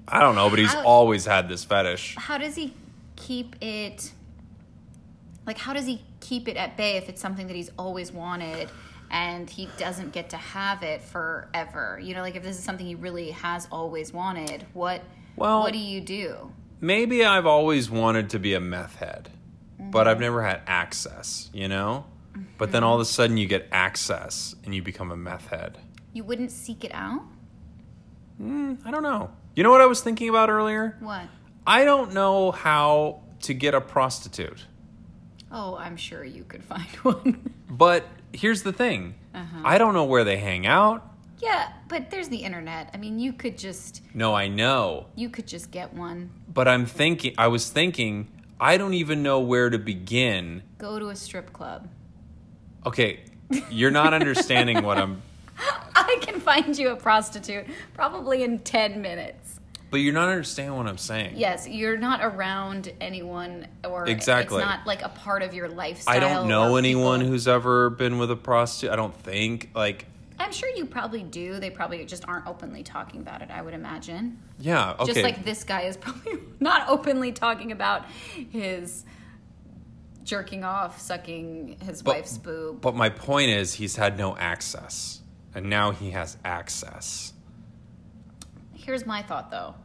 i 0.08 0.20
don't 0.22 0.36
know 0.36 0.50
but 0.52 0.60
he's 0.60 0.72
How- 0.72 0.84
always 0.84 1.26
had 1.26 1.50
this 1.50 1.64
fetish 1.64 2.16
How 2.18 2.38
does 2.38 2.56
he 2.56 2.74
keep 3.16 3.56
it 3.62 4.12
like 5.48 5.58
how 5.58 5.74
does 5.74 5.86
he 5.88 6.02
keep 6.20 6.48
it 6.48 6.58
at 6.58 6.78
bay 6.78 6.98
if 6.98 7.10
it's 7.10 7.22
something 7.22 7.48
that 7.48 7.56
he's 7.56 7.72
always 7.78 8.12
wanted 8.12 8.70
and 9.12 9.50
he 9.50 9.68
doesn't 9.78 10.12
get 10.14 10.30
to 10.32 10.38
have 10.38 10.82
it 10.84 11.00
forever? 11.02 12.00
You 12.02 12.16
know, 12.16 12.22
like 12.22 12.36
if 12.36 12.44
this 12.44 12.58
is 12.58 12.64
something 12.64 12.86
he 12.86 12.96
really 12.96 13.32
has 13.32 13.68
always 13.72 14.12
wanted, 14.12 14.66
what 14.74 15.02
Well- 15.36 15.62
what 15.62 15.74
do 15.74 15.80
you 15.80 16.02
do? 16.02 16.52
maybe 16.82 17.24
i've 17.24 17.46
always 17.46 17.90
wanted 17.90 18.30
to 18.32 18.38
be 18.40 18.54
a 18.54 18.60
meth 18.60 18.98
head 18.98 19.30
but 19.80 20.00
Mm-hmm. 20.02 20.10
i've 20.10 20.20
never 20.20 20.44
had 20.44 20.62
access 20.68 21.50
you 21.54 21.68
know 21.70 22.06
but 22.58 22.72
then 22.72 22.84
all 22.84 22.96
of 22.96 23.02
a 23.02 23.06
sudden 23.06 23.38
you 23.38 23.48
get 23.48 23.68
access 23.72 24.56
and 24.64 24.74
you 24.76 24.82
become 24.82 25.12
a 25.12 25.18
meth 25.18 25.48
head 25.48 25.78
You 26.14 26.24
wouldn't 26.24 26.52
seek 26.52 26.84
it 26.84 26.92
out? 26.94 27.22
mm, 28.42 28.78
i 28.86 28.92
don't 28.92 29.04
know 29.04 29.32
you 29.56 29.64
know 29.64 29.72
what 29.72 29.82
i 29.82 29.86
was 29.86 30.02
thinking 30.02 30.30
about 30.30 30.50
earlier 30.50 30.98
What? 31.00 31.28
i 31.66 31.84
don't 31.86 32.14
know 32.14 32.52
how 32.52 33.22
to 33.44 33.54
get 33.54 33.74
a 33.74 33.82
prostitute 33.82 34.66
Oh, 35.58 35.78
I'm 35.78 35.96
sure 35.96 36.26
you 36.26 36.44
could 36.44 36.66
find 36.66 36.84
one. 37.04 37.54
But 37.70 38.04
here's 38.34 38.64
the 38.64 38.74
thing 38.74 39.14
Uh-huh. 39.34 39.62
I 39.64 39.78
don't 39.78 39.94
know 39.94 40.04
where 40.04 40.26
they 40.26 40.36
hang 40.38 40.66
out. 40.68 41.04
yeah, 41.40 41.72
but 41.88 42.10
there's 42.10 42.28
the 42.28 42.38
internet. 42.38 42.90
I 42.94 42.98
mean, 42.98 43.20
you 43.20 43.32
could 43.32 43.58
just 43.58 44.02
No, 44.14 44.34
I 44.34 44.50
know. 44.50 45.06
you 45.16 45.30
could 45.30 45.48
just 45.48 45.72
get 45.72 45.94
one. 45.94 46.32
But 46.52 46.68
I'm 46.68 46.86
thinking, 46.86 47.36
I 47.38 47.48
was 47.48 47.70
thinking, 47.70 48.28
I 48.60 48.76
don't 48.76 48.96
even 48.96 49.24
know 49.24 49.40
where 49.40 49.70
to 49.70 49.78
begin. 49.78 50.64
Go 50.78 51.00
to 51.00 51.08
a 51.10 51.16
strip 51.16 51.54
club. 51.54 51.88
Okay, 52.86 53.20
you're 53.70 53.92
not 53.92 54.14
understanding 54.14 54.84
what 54.84 54.98
I'm, 54.98 55.22
I 55.96 56.18
can 56.22 56.40
find 56.40 56.78
you 56.78 56.90
a 56.90 56.96
prostitute 56.96 57.66
probably 57.94 58.44
in 58.44 58.60
10 58.60 59.02
minutes. 59.02 59.60
but 59.90 59.98
you're 59.98 60.14
not 60.14 60.30
understanding 60.30 60.76
what 60.76 60.88
I'm 60.88 60.98
saying. 60.98 61.34
Yes, 61.38 61.68
you're 61.68 61.98
not 61.98 62.20
around 62.24 62.92
anyone 63.02 63.68
or 63.84 64.08
Exactly. 64.08 64.58
it's 64.58 64.66
not 64.66 64.86
like 64.86 65.02
a 65.04 65.10
part 65.10 65.42
of 65.42 65.54
your 65.54 65.68
lifestyle. 65.70 66.16
I 66.16 66.20
don't 66.20 66.48
know 66.48 66.74
or 66.74 66.78
anyone 66.78 67.20
people- 67.22 67.32
who's 67.32 67.48
ever 67.48 67.90
been 67.90 68.18
with 68.20 68.30
a 68.32 68.36
prostitute. 68.36 68.92
I 68.92 68.96
don't 68.96 69.16
think. 69.16 69.70
Like, 69.74 70.06
I'm 70.38 70.52
sure 70.52 70.70
you 70.76 70.86
probably 70.86 71.24
do. 71.24 71.60
They 71.60 71.70
probably 71.70 72.04
just 72.06 72.28
aren't 72.28 72.46
openly 72.46 72.84
talking 72.84 73.22
about 73.22 73.42
it, 73.42 73.50
I 73.50 73.62
would 73.62 73.74
imagine. 73.74 74.38
yeah, 74.60 74.92
okay. 75.00 75.06
Just 75.14 75.24
like 75.24 75.44
this 75.46 75.64
guy 75.64 75.82
is 75.84 75.96
probably 75.98 76.34
not 76.60 76.88
openly 76.90 77.32
talking 77.32 77.72
about 77.72 78.06
his 78.52 79.06
jerking 80.26 80.64
off, 80.66 81.00
sucking 81.00 81.78
his 81.82 82.02
But- 82.02 82.16
wife's 82.16 82.38
boob. 82.38 82.82
But 82.82 82.96
my 82.96 83.08
point 83.10 83.50
is, 83.52 83.76
he's 83.76 83.96
had 83.96 84.18
no 84.18 84.36
access. 84.38 85.22
And 85.54 85.70
now 85.70 85.92
he 85.92 86.12
has 86.12 86.36
access. 86.44 87.32
Here's 88.74 89.06
my 89.06 89.22
thought 89.22 89.50
though. 89.52 89.76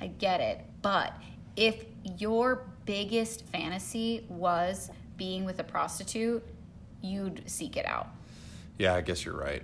I 0.00 0.08
get 0.08 0.40
it. 0.40 0.60
But 0.82 1.14
if 1.56 1.84
your 2.18 2.66
biggest 2.84 3.44
fantasy 3.46 4.26
was 4.28 4.90
being 5.16 5.44
with 5.44 5.60
a 5.60 5.64
prostitute, 5.64 6.42
you'd 7.00 7.42
seek 7.48 7.76
it 7.76 7.86
out. 7.86 8.08
Yeah, 8.78 8.94
I 8.94 9.02
guess 9.02 9.24
you're 9.24 9.36
right. 9.36 9.62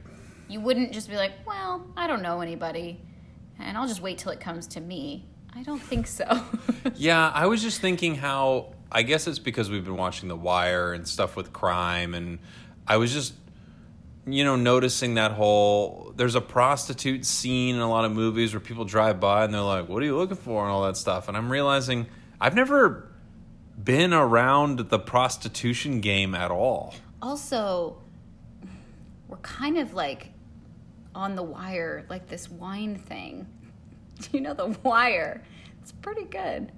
You 0.48 0.60
wouldn't 0.60 0.92
just 0.92 1.10
be 1.10 1.16
like, 1.16 1.32
well, 1.46 1.84
I 1.96 2.06
don't 2.06 2.22
know 2.22 2.40
anybody, 2.40 3.00
and 3.58 3.76
I'll 3.76 3.88
just 3.88 4.00
wait 4.00 4.18
till 4.18 4.30
it 4.32 4.40
comes 4.40 4.66
to 4.68 4.80
me. 4.80 5.26
I 5.54 5.62
don't 5.64 5.82
think 5.82 6.06
so. 6.06 6.26
Yeah, 6.94 7.30
I 7.34 7.46
was 7.46 7.60
just 7.62 7.80
thinking 7.80 8.14
how 8.14 8.72
I 8.92 9.02
guess 9.02 9.26
it's 9.26 9.38
because 9.38 9.70
we've 9.70 9.84
been 9.84 9.96
watching 9.96 10.28
The 10.28 10.36
Wire 10.36 10.92
and 10.92 11.06
stuff 11.06 11.36
with 11.36 11.52
crime 11.52 12.14
and 12.14 12.38
I 12.86 12.96
was 12.96 13.12
just 13.12 13.34
you 14.26 14.44
know 14.44 14.56
noticing 14.56 15.14
that 15.14 15.32
whole 15.32 16.12
there's 16.16 16.34
a 16.34 16.40
prostitute 16.40 17.24
scene 17.24 17.76
in 17.76 17.80
a 17.80 17.88
lot 17.88 18.04
of 18.04 18.12
movies 18.12 18.52
where 18.52 18.60
people 18.60 18.84
drive 18.84 19.20
by 19.20 19.44
and 19.44 19.54
they're 19.54 19.60
like, 19.60 19.88
"What 19.88 20.02
are 20.02 20.06
you 20.06 20.16
looking 20.16 20.36
for?" 20.36 20.62
and 20.64 20.70
all 20.70 20.84
that 20.84 20.96
stuff. 20.96 21.28
And 21.28 21.36
I'm 21.36 21.50
realizing 21.50 22.06
I've 22.40 22.54
never 22.54 23.08
been 23.82 24.12
around 24.12 24.90
the 24.90 24.98
prostitution 24.98 26.00
game 26.00 26.34
at 26.34 26.50
all. 26.50 26.94
also, 27.22 27.96
we're 29.28 29.36
kind 29.38 29.78
of 29.78 29.94
like 29.94 30.32
on 31.14 31.34
the 31.34 31.42
wire, 31.42 32.04
like 32.08 32.28
this 32.28 32.50
wine 32.50 32.96
thing. 32.96 33.46
Do 34.20 34.28
you 34.32 34.40
know 34.40 34.54
the 34.54 34.76
wire? 34.82 35.42
It's 35.80 35.92
pretty 35.92 36.24
good. 36.24 36.72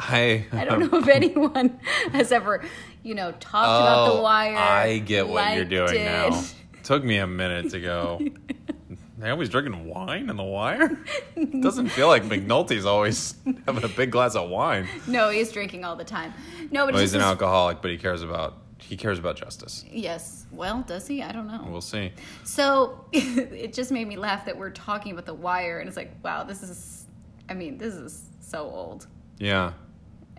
I 0.00 0.46
I 0.52 0.64
don't 0.64 0.82
um, 0.82 0.90
know 0.90 0.98
if 0.98 1.08
anyone 1.14 1.78
has 2.12 2.32
ever, 2.32 2.64
you 3.02 3.14
know, 3.14 3.32
talked 3.32 3.68
about 3.68 4.06
the 4.06 4.18
oh, 4.18 4.22
wire. 4.22 4.56
Oh, 4.56 4.58
I 4.58 4.98
get 4.98 5.28
what 5.28 5.54
you're 5.54 5.64
doing 5.64 5.96
it. 5.96 6.04
now. 6.04 6.42
Took 6.82 7.04
me 7.04 7.18
a 7.18 7.26
minute 7.26 7.70
to 7.70 7.80
go. 7.80 8.20
Naomi's 9.18 9.50
drinking 9.50 9.84
wine 9.84 10.30
in 10.30 10.36
the 10.36 10.42
wire? 10.42 10.98
Doesn't 11.60 11.90
feel 11.90 12.08
like 12.08 12.24
McNulty's 12.24 12.86
always 12.86 13.34
having 13.66 13.84
a 13.84 13.88
big 13.88 14.10
glass 14.10 14.34
of 14.34 14.48
wine. 14.48 14.88
No, 15.06 15.28
he's 15.28 15.52
drinking 15.52 15.84
all 15.84 15.94
the 15.94 16.04
time. 16.04 16.32
No, 16.70 16.86
but 16.86 16.94
Well, 16.94 17.02
he's 17.02 17.12
an 17.12 17.20
alcoholic, 17.20 17.82
but 17.82 17.90
he 17.90 17.98
cares 17.98 18.22
about 18.22 18.56
he 18.78 18.96
cares 18.96 19.18
about 19.18 19.36
justice. 19.36 19.84
Yes. 19.90 20.46
Well, 20.50 20.82
does 20.86 21.06
he? 21.06 21.22
I 21.22 21.32
don't 21.32 21.46
know. 21.46 21.66
We'll 21.68 21.82
see. 21.82 22.12
So 22.44 23.04
it 23.12 23.74
just 23.74 23.92
made 23.92 24.08
me 24.08 24.16
laugh 24.16 24.46
that 24.46 24.56
we're 24.56 24.70
talking 24.70 25.12
about 25.12 25.26
the 25.26 25.34
wire, 25.34 25.78
and 25.78 25.86
it's 25.86 25.98
like, 25.98 26.12
wow, 26.24 26.44
this 26.44 26.62
is. 26.62 27.06
I 27.48 27.54
mean, 27.54 27.78
this 27.78 27.94
is 27.94 28.22
so 28.40 28.64
old, 28.70 29.06
Yeah. 29.38 29.72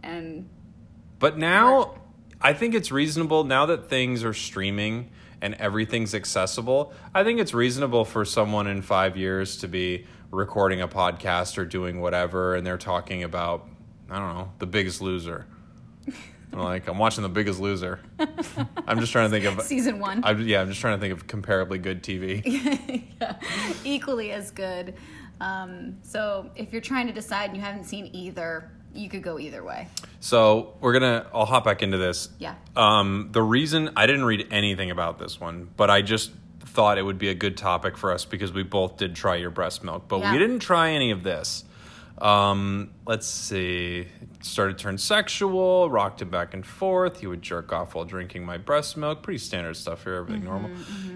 And 0.03 0.49
But 1.19 1.37
now 1.37 1.95
I 2.41 2.53
think 2.53 2.73
it's 2.73 2.91
reasonable 2.91 3.43
now 3.43 3.65
that 3.67 3.89
things 3.89 4.23
are 4.23 4.33
streaming 4.33 5.11
and 5.41 5.55
everything's 5.55 6.13
accessible. 6.13 6.93
I 7.13 7.23
think 7.23 7.39
it's 7.39 7.53
reasonable 7.53 8.05
for 8.05 8.25
someone 8.25 8.67
in 8.67 8.81
5 8.81 9.17
years 9.17 9.57
to 9.57 9.67
be 9.67 10.05
recording 10.31 10.81
a 10.81 10.87
podcast 10.87 11.57
or 11.57 11.65
doing 11.65 11.99
whatever 11.99 12.55
and 12.55 12.65
they're 12.65 12.77
talking 12.77 13.23
about 13.23 13.67
I 14.09 14.19
don't 14.19 14.35
know, 14.35 14.51
The 14.59 14.65
Biggest 14.65 15.01
Loser. 15.01 15.45
I'm 16.53 16.59
like 16.59 16.87
I'm 16.87 16.97
watching 16.97 17.23
The 17.23 17.29
Biggest 17.29 17.59
Loser. 17.59 17.99
I'm 18.87 18.99
just 18.99 19.11
trying 19.11 19.29
to 19.29 19.39
think 19.39 19.45
of 19.45 19.65
season 19.65 19.99
one, 19.99 20.21
I'm, 20.23 20.41
yeah, 20.45 20.61
I'm 20.61 20.67
just 20.67 20.81
trying 20.81 20.97
to 20.97 21.01
think 21.01 21.13
of 21.13 21.27
comparably 21.27 21.81
good 21.81 22.03
TV. 22.03 22.41
yeah, 23.21 23.35
equally 23.83 24.31
as 24.31 24.51
good. 24.51 24.95
Um, 25.39 25.97
so 26.03 26.51
if 26.55 26.71
you're 26.71 26.81
trying 26.81 27.07
to 27.07 27.13
decide 27.13 27.45
and 27.45 27.55
you 27.55 27.63
haven't 27.63 27.85
seen 27.85 28.09
either, 28.13 28.71
you 28.93 29.09
could 29.09 29.23
go 29.23 29.39
either 29.39 29.63
way. 29.63 29.87
So 30.19 30.75
we're 30.81 30.93
gonna. 30.93 31.27
I'll 31.33 31.45
hop 31.45 31.65
back 31.65 31.81
into 31.81 31.97
this. 31.97 32.29
Yeah. 32.39 32.55
Um, 32.75 33.29
the 33.31 33.41
reason 33.41 33.91
I 33.95 34.05
didn't 34.05 34.25
read 34.25 34.47
anything 34.51 34.91
about 34.91 35.19
this 35.19 35.39
one, 35.39 35.69
but 35.77 35.89
I 35.89 36.01
just 36.01 36.31
thought 36.61 36.97
it 36.97 37.03
would 37.03 37.17
be 37.17 37.29
a 37.29 37.33
good 37.35 37.57
topic 37.57 37.97
for 37.97 38.11
us 38.11 38.23
because 38.25 38.53
we 38.53 38.63
both 38.63 38.97
did 38.97 39.15
try 39.15 39.35
your 39.35 39.49
breast 39.49 39.83
milk, 39.83 40.07
but 40.07 40.19
Yeah. 40.19 40.31
we 40.31 40.37
didn't 40.39 40.59
try 40.59 40.91
any 40.91 41.11
of 41.11 41.23
this. 41.23 41.65
Um, 42.19 42.91
let's 43.07 43.25
see. 43.27 44.07
Started 44.41 44.77
to 44.77 44.83
turn 44.83 44.97
sexual, 44.99 45.89
rocked 45.89 46.21
him 46.21 46.29
back 46.29 46.53
and 46.53 46.63
forth. 46.65 47.19
He 47.19 47.27
would 47.27 47.41
jerk 47.41 47.73
off 47.73 47.95
while 47.95 48.05
drinking 48.05 48.45
my 48.45 48.57
breast 48.57 48.95
milk. 48.95 49.23
Pretty 49.23 49.39
standard 49.39 49.75
stuff 49.75 50.03
here, 50.03 50.15
everything 50.15 50.43
normal. 50.43 50.69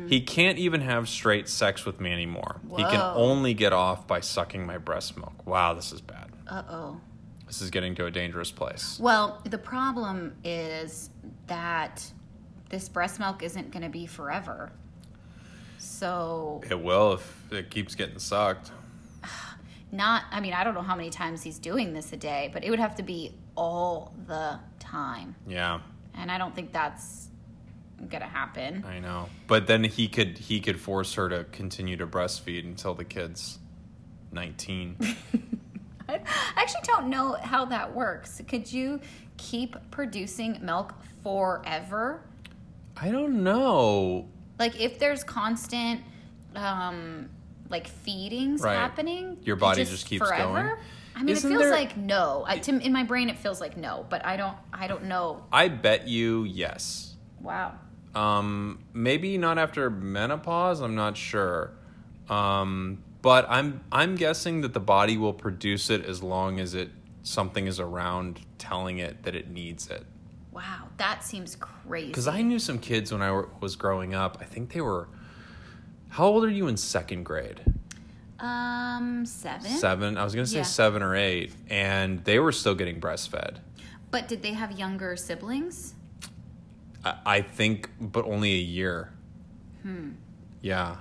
He 0.07 0.21
can't 0.21 0.57
even 0.57 0.81
have 0.81 1.07
straight 1.07 1.47
sex 1.47 1.85
with 1.85 1.99
me 2.01 2.11
anymore. 2.11 2.59
He 2.75 2.83
can 2.83 2.99
only 2.99 3.53
get 3.53 3.71
off 3.71 4.07
by 4.07 4.19
sucking 4.19 4.65
my 4.65 4.77
breast 4.79 5.15
milk. 5.17 5.45
Wow, 5.45 5.73
this 5.75 5.91
is 5.91 6.01
bad. 6.01 6.31
Uh 6.47 6.63
oh. 6.69 7.01
This 7.47 7.61
is 7.61 7.69
getting 7.69 7.95
to 7.95 8.05
a 8.05 8.11
dangerous 8.11 8.51
place. 8.51 8.97
Well, 8.99 9.41
the 9.43 9.57
problem 9.57 10.35
is 10.43 11.09
that 11.47 12.11
this 12.69 12.89
breast 12.89 13.19
milk 13.19 13.43
isn't 13.43 13.71
going 13.71 13.83
to 13.83 13.89
be 13.89 14.05
forever. 14.05 14.71
So, 15.77 16.61
It 16.69 16.81
will 16.81 17.13
if 17.13 17.53
it 17.53 17.69
keeps 17.69 17.93
getting 17.95 18.19
sucked. 18.19 18.71
not, 19.91 20.23
I 20.31 20.39
mean, 20.39 20.53
I 20.53 20.63
don't 20.63 20.73
know 20.73 20.81
how 20.81 20.95
many 20.95 21.11
times 21.11 21.43
he's 21.43 21.59
doing 21.59 21.93
this 21.93 22.11
a 22.13 22.17
day, 22.17 22.49
but 22.51 22.63
it 22.63 22.69
would 22.71 22.79
have 22.79 22.95
to 22.95 23.03
be 23.03 23.33
all 23.55 24.13
the 24.27 24.59
time. 24.79 25.35
Yeah, 25.47 25.79
And 26.15 26.31
I 26.31 26.37
don't 26.37 26.55
think 26.55 26.73
that's 26.73 27.29
going 27.97 28.21
to 28.21 28.27
happen. 28.27 28.83
I 28.85 28.99
know. 28.99 29.29
But 29.47 29.67
then 29.67 29.83
he 29.83 30.07
could 30.07 30.37
he 30.37 30.59
could 30.59 30.79
force 30.79 31.13
her 31.13 31.29
to 31.29 31.45
continue 31.45 31.97
to 31.97 32.07
breastfeed 32.07 32.65
until 32.65 32.93
the 32.93 33.05
kid's 33.05 33.59
19. 34.31 34.97
I 36.07 36.19
actually 36.55 36.81
don't 36.83 37.07
know 37.09 37.33
how 37.41 37.65
that 37.65 37.93
works. 37.93 38.41
Could 38.47 38.71
you 38.71 38.99
keep 39.37 39.75
producing 39.91 40.59
milk 40.61 40.93
forever? 41.23 42.21
I 42.97 43.11
don't 43.11 43.43
know. 43.43 44.27
Like 44.59 44.79
if 44.79 44.99
there's 44.99 45.23
constant 45.23 46.01
um 46.55 47.29
like 47.69 47.87
feedings 47.87 48.61
Right. 48.61 48.75
happening, 48.77 49.37
Your 49.43 49.55
body 49.55 49.83
just 49.85 50.05
keeps 50.05 50.29
going? 50.29 50.69
I 51.17 51.23
mean, 51.23 51.29
Isn't 51.29 51.49
it 51.51 51.53
feels 51.55 51.63
there- 51.63 51.71
like 51.71 51.95
no. 51.97 52.43
I, 52.47 52.59
to, 52.59 52.77
in 52.77 52.91
my 52.93 53.03
brain, 53.03 53.29
it 53.29 53.37
feels 53.39 53.59
like 53.61 53.77
no, 53.77 54.05
but 54.09 54.25
I 54.25 54.35
don't. 54.37 54.55
I 54.73 54.87
don't 54.87 55.05
know. 55.05 55.45
I 55.51 55.69
bet 55.69 56.07
you 56.09 56.43
yes. 56.43 57.15
Wow. 57.41 57.73
Um, 58.13 58.83
maybe 58.93 59.37
not 59.37 59.57
after 59.57 59.89
menopause. 59.89 60.81
I'm 60.81 60.93
not 60.95 61.15
sure. 61.17 61.71
Um, 62.29 63.01
but 63.25 63.47
I'm 63.49 63.81
I'm 63.91 64.13
guessing 64.15 64.61
that 64.61 64.75
the 64.75 64.79
body 64.79 65.17
will 65.17 65.33
produce 65.33 65.89
it 65.89 66.05
as 66.05 66.21
long 66.21 66.59
as 66.59 66.75
it 66.75 66.91
something 67.23 67.65
is 67.65 67.79
around 67.79 68.39
telling 68.59 68.99
it 68.99 69.23
that 69.23 69.33
it 69.35 69.49
needs 69.49 69.89
it. 69.89 70.05
Wow, 70.51 70.89
that 70.97 71.23
seems 71.23 71.55
crazy. 71.55 72.09
Because 72.09 72.27
I 72.27 72.43
knew 72.43 72.59
some 72.59 72.77
kids 72.77 73.11
when 73.11 73.23
I 73.23 73.31
were, 73.31 73.49
was 73.59 73.75
growing 73.75 74.13
up. 74.13 74.37
I 74.41 74.43
think 74.43 74.73
they 74.73 74.79
were. 74.81 75.07
How 76.09 76.25
old 76.25 76.43
are 76.45 76.49
you 76.49 76.67
in 76.67 76.77
second 76.77 77.23
grade? 77.23 77.61
um 78.37 79.25
seven. 79.25 79.71
Seven. 79.71 80.17
I 80.19 80.23
was 80.23 80.35
gonna 80.35 80.45
say 80.45 80.57
Yeah. 80.57 80.63
seven 80.63 81.01
or 81.01 81.15
eight, 81.15 81.51
and 81.67 82.23
they 82.25 82.37
were 82.37 82.51
still 82.51 82.75
getting 82.75 83.01
breastfed. 83.01 83.57
But 84.11 84.27
did 84.27 84.43
they 84.43 84.53
have 84.53 84.77
younger 84.77 85.15
siblings? 85.17 85.95
I, 87.03 87.15
I 87.25 87.41
think, 87.41 87.89
but 87.99 88.23
only 88.25 88.51
a 88.53 88.63
year. 88.63 89.11
Hmm. 89.81 90.11
Yeah. 90.61 90.97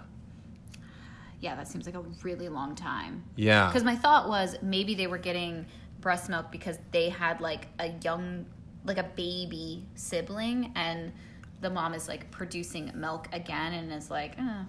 Yeah, 1.44 1.54
that 1.56 1.68
seems 1.68 1.84
like 1.84 1.94
a 1.94 2.00
really 2.22 2.48
long 2.48 2.74
time. 2.74 3.22
Yeah. 3.36 3.66
Because 3.66 3.84
my 3.84 3.94
thought 3.96 4.30
was 4.30 4.56
maybe 4.62 4.94
they 4.94 5.06
were 5.06 5.18
getting 5.18 5.66
breast 6.00 6.30
milk 6.30 6.50
because 6.50 6.78
they 6.90 7.10
had 7.10 7.42
like 7.42 7.66
a 7.78 7.88
young, 8.02 8.46
like 8.86 8.96
a 8.96 9.02
baby 9.02 9.84
sibling, 9.94 10.72
and 10.74 11.12
the 11.60 11.68
mom 11.68 11.92
is 11.92 12.08
like 12.08 12.30
producing 12.30 12.90
milk 12.94 13.28
again 13.34 13.74
and 13.74 13.92
is 13.92 14.10
like, 14.10 14.32
uh, 14.40 14.62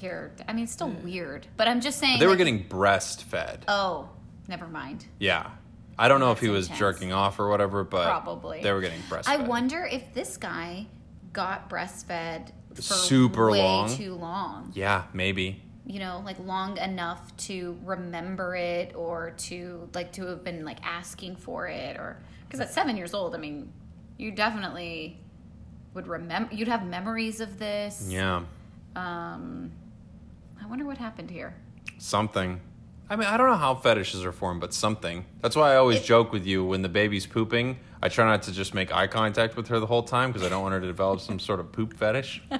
here. 0.00 0.32
I 0.48 0.54
mean, 0.54 0.64
it's 0.64 0.72
still 0.72 0.88
weird, 0.88 1.46
but 1.58 1.68
I'm 1.68 1.82
just 1.82 1.98
saying 1.98 2.18
they 2.20 2.24
were 2.26 2.30
like- 2.32 2.38
getting 2.38 2.64
breastfed. 2.64 3.64
Oh, 3.68 4.08
never 4.48 4.66
mind. 4.66 5.04
Yeah. 5.18 5.50
I 5.98 6.08
don't 6.08 6.20
know 6.20 6.32
if 6.32 6.38
That's 6.38 6.46
he 6.46 6.48
was 6.48 6.64
intense. 6.68 6.78
jerking 6.80 7.12
off 7.12 7.38
or 7.38 7.50
whatever, 7.50 7.84
but 7.84 8.06
Probably. 8.06 8.62
they 8.62 8.72
were 8.72 8.80
getting 8.80 9.00
breastfed. 9.10 9.28
I 9.28 9.36
wonder 9.36 9.84
if 9.84 10.14
this 10.14 10.38
guy 10.38 10.86
got 11.34 11.68
breastfed 11.68 12.48
for 12.74 12.82
Super 12.82 13.50
way 13.50 13.58
long? 13.62 13.94
too 13.94 14.14
long. 14.14 14.72
Yeah, 14.74 15.04
maybe. 15.12 15.60
You 15.86 15.98
know, 15.98 16.22
like 16.24 16.38
long 16.38 16.78
enough 16.78 17.36
to 17.36 17.76
remember 17.84 18.56
it 18.56 18.94
or 18.94 19.32
to 19.36 19.88
like 19.94 20.12
to 20.12 20.26
have 20.26 20.42
been 20.42 20.64
like 20.64 20.78
asking 20.84 21.36
for 21.36 21.66
it 21.68 21.96
or 21.96 22.16
because 22.46 22.60
at 22.60 22.72
seven 22.72 22.96
years 22.96 23.12
old, 23.14 23.34
I 23.34 23.38
mean, 23.38 23.72
you 24.16 24.30
definitely 24.30 25.18
would 25.92 26.06
remember. 26.06 26.54
You'd 26.54 26.68
have 26.68 26.86
memories 26.86 27.40
of 27.40 27.58
this. 27.58 28.06
Yeah. 28.10 28.42
Um, 28.96 29.72
I 30.62 30.66
wonder 30.66 30.84
what 30.84 30.98
happened 30.98 31.30
here. 31.30 31.54
Something. 31.98 32.60
I 33.10 33.16
mean, 33.16 33.26
I 33.28 33.36
don't 33.36 33.48
know 33.48 33.56
how 33.56 33.74
fetishes 33.74 34.24
are 34.24 34.32
formed, 34.32 34.60
but 34.62 34.72
something. 34.72 35.26
That's 35.42 35.54
why 35.56 35.72
I 35.72 35.76
always 35.76 35.98
It- 35.98 36.04
joke 36.04 36.32
with 36.32 36.46
you 36.46 36.64
when 36.64 36.80
the 36.82 36.88
baby's 36.88 37.26
pooping. 37.26 37.78
I 38.02 38.08
try 38.08 38.24
not 38.24 38.42
to 38.44 38.52
just 38.52 38.72
make 38.74 38.94
eye 38.94 39.06
contact 39.06 39.56
with 39.56 39.68
her 39.68 39.78
the 39.78 39.86
whole 39.86 40.02
time 40.02 40.32
because 40.32 40.46
I 40.46 40.50
don't 40.50 40.62
want 40.62 40.72
her 40.72 40.80
to 40.80 40.86
develop 40.86 41.20
some 41.20 41.38
sort 41.38 41.60
of 41.60 41.70
poop 41.72 41.94
fetish. 41.94 42.42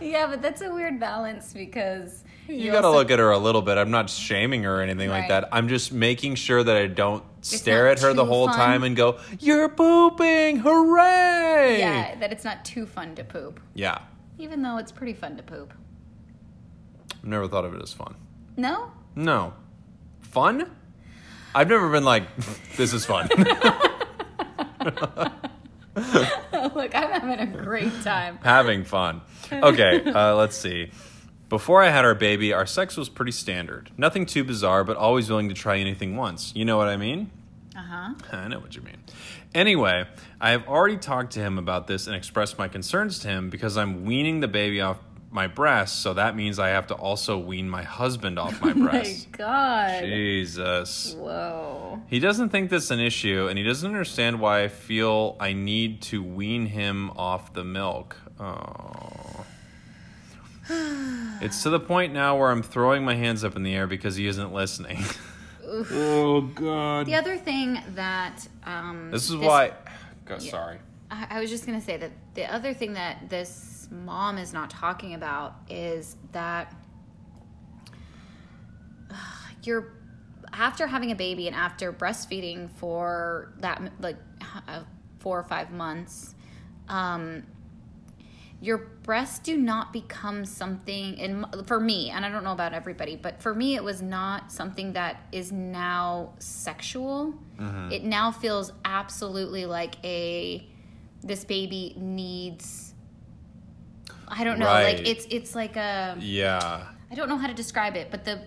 Yeah, 0.00 0.26
but 0.26 0.42
that's 0.42 0.60
a 0.62 0.72
weird 0.72 0.98
balance 0.98 1.52
because 1.52 2.24
You, 2.48 2.72
gotta 2.72 2.90
look 2.90 3.10
at 3.10 3.18
her 3.18 3.30
a 3.30 3.38
little 3.38 3.62
bit. 3.62 3.78
I'm 3.78 3.90
not 3.90 4.10
shaming 4.10 4.62
her 4.64 4.80
or 4.80 4.82
anything 4.82 5.08
like 5.10 5.22
Right. 5.22 5.28
that. 5.42 5.48
I'm 5.52 5.68
just 5.68 5.92
making 5.92 6.34
sure 6.36 6.62
that 6.62 6.76
I 6.76 6.86
don't 6.86 7.22
stare 7.42 7.84
not 7.84 7.92
at 7.92 8.00
her 8.00 8.12
the 8.14 8.22
too 8.24 8.28
whole 8.28 8.48
fun. 8.48 8.56
time 8.56 8.82
and 8.84 8.96
go, 8.96 9.18
"You're 9.40 9.68
pooping! 9.68 10.58
Hooray!" 10.58 11.78
Yeah, 11.78 12.14
that 12.16 12.32
it's 12.32 12.44
not 12.44 12.64
too 12.64 12.86
fun 12.86 13.14
to 13.16 13.24
poop, 13.24 13.60
Yeah. 13.74 13.98
even 14.38 14.62
though 14.62 14.78
it's 14.78 14.92
pretty 14.92 15.14
fun 15.14 15.36
to 15.36 15.42
poop. 15.42 15.72
I've 17.12 17.24
never 17.24 17.46
thought 17.48 17.64
of 17.64 17.74
it 17.74 17.82
as 17.82 17.92
fun. 17.92 18.14
No, 18.56 18.90
No. 19.14 19.52
Fun? 20.22 20.70
I've 21.54 21.68
never 21.68 21.88
been 21.90 22.04
like, 22.04 22.24
this 22.76 22.92
is 22.92 23.04
fun. 23.06 23.28
look, 26.74 26.94
I'm 26.94 27.10
having 27.10 27.38
a 27.38 27.46
great 27.46 28.02
time. 28.02 28.38
Having 28.42 28.84
fun. 28.84 29.22
Okay, 29.52 30.02
uh, 30.06 30.34
let's 30.34 30.56
see. 30.56 30.90
Before 31.48 31.82
I 31.82 31.90
had 31.90 32.04
our 32.04 32.14
baby, 32.14 32.52
our 32.52 32.66
sex 32.66 32.96
was 32.96 33.08
pretty 33.08 33.32
standard. 33.32 33.90
Nothing 33.96 34.26
too 34.26 34.42
bizarre, 34.44 34.82
but 34.82 34.96
always 34.96 35.30
willing 35.30 35.48
to 35.50 35.54
try 35.54 35.78
anything 35.78 36.16
once. 36.16 36.52
You 36.56 36.64
know 36.64 36.76
what 36.76 36.88
I 36.88 36.96
mean? 36.96 37.30
Uh 37.76 37.82
huh. 37.82 38.14
I 38.32 38.48
know 38.48 38.58
what 38.58 38.74
you 38.74 38.82
mean. 38.82 38.96
Anyway, 39.54 40.04
I 40.40 40.50
have 40.50 40.66
already 40.66 40.96
talked 40.96 41.34
to 41.34 41.40
him 41.40 41.58
about 41.58 41.86
this 41.86 42.08
and 42.08 42.16
expressed 42.16 42.58
my 42.58 42.66
concerns 42.66 43.20
to 43.20 43.28
him 43.28 43.50
because 43.50 43.76
I'm 43.76 44.04
weaning 44.04 44.40
the 44.40 44.48
baby 44.48 44.80
off 44.80 44.98
my 45.34 45.48
breast, 45.48 46.00
so 46.00 46.14
that 46.14 46.36
means 46.36 46.60
I 46.60 46.68
have 46.68 46.86
to 46.86 46.94
also 46.94 47.36
wean 47.36 47.68
my 47.68 47.82
husband 47.82 48.38
off 48.38 48.62
my 48.62 48.72
breast. 48.72 49.26
Oh 49.38 49.42
my. 49.42 49.98
God. 49.98 50.04
Jesus. 50.04 51.14
Whoa. 51.18 52.00
He 52.06 52.20
doesn't 52.20 52.50
think 52.50 52.70
this 52.70 52.84
is 52.84 52.90
an 52.92 53.00
issue, 53.00 53.48
and 53.48 53.58
he 53.58 53.64
doesn't 53.64 53.86
understand 53.86 54.38
why 54.38 54.62
I 54.62 54.68
feel 54.68 55.36
I 55.40 55.52
need 55.52 56.02
to 56.02 56.22
wean 56.22 56.66
him 56.66 57.10
off 57.16 57.52
the 57.52 57.64
milk. 57.64 58.16
Oh. 58.38 59.44
It's 61.40 61.62
to 61.64 61.70
the 61.70 61.80
point 61.80 62.12
now 62.12 62.38
where 62.38 62.50
I'm 62.50 62.62
throwing 62.62 63.04
my 63.04 63.16
hands 63.16 63.42
up 63.44 63.56
in 63.56 63.64
the 63.64 63.74
air 63.74 63.86
because 63.86 64.14
he 64.16 64.26
isn't 64.28 64.52
listening. 64.52 65.02
oh, 65.66 66.42
God. 66.54 67.06
The 67.06 67.16
other 67.16 67.36
thing 67.36 67.80
that 67.96 68.46
um, 68.64 69.10
This 69.10 69.28
is 69.28 69.36
why. 69.36 69.72
Go, 70.24 70.38
Sorry. 70.38 70.78
I, 71.10 71.26
I 71.30 71.40
was 71.40 71.50
just 71.50 71.66
gonna 71.66 71.80
say 71.80 71.96
that 71.96 72.12
the 72.34 72.52
other 72.52 72.72
thing 72.72 72.94
that 72.94 73.28
this 73.28 73.73
mom 73.90 74.38
is 74.38 74.52
not 74.52 74.70
talking 74.70 75.14
about 75.14 75.54
is 75.68 76.16
that 76.32 76.74
uh, 79.10 79.14
you're 79.62 79.92
after 80.52 80.86
having 80.86 81.10
a 81.10 81.14
baby 81.16 81.46
and 81.46 81.56
after 81.56 81.92
breastfeeding 81.92 82.70
for 82.70 83.52
that 83.58 83.82
like 84.00 84.16
uh, 84.68 84.82
four 85.18 85.38
or 85.38 85.44
five 85.44 85.70
months. 85.70 86.34
Um, 86.88 87.44
your 88.60 88.78
breasts 88.78 89.40
do 89.40 89.58
not 89.58 89.92
become 89.92 90.46
something 90.46 91.20
and 91.20 91.66
for 91.66 91.78
me 91.78 92.08
and 92.08 92.24
i 92.24 92.30
don't 92.30 92.44
know 92.44 92.52
about 92.52 92.72
everybody 92.72 93.14
but 93.14 93.42
for 93.42 93.54
me 93.54 93.74
it 93.74 93.84
was 93.84 94.00
not 94.00 94.50
something 94.50 94.94
that 94.94 95.26
is 95.32 95.52
now 95.52 96.32
sexual 96.38 97.34
it 97.92 98.04
now 98.04 98.30
feels 98.30 98.72
absolutely 98.86 99.66
like 99.66 99.96
a 100.02 100.66
this 101.22 101.44
baby 101.44 101.94
needs 101.98 102.93
i 104.28 104.44
don't 104.44 104.58
know 104.58 104.66
Right. 104.66 104.98
like 104.98 105.06
it's 105.08 105.26
it's 105.30 105.54
like 105.54 105.76
a 105.76 106.16
Yeah. 106.20 106.86
i 107.10 107.14
don't 107.14 107.28
know 107.28 107.36
how 107.38 107.46
to 107.46 107.54
describe 107.54 107.96
it 107.96 108.10
but 108.10 108.24
the 108.24 108.40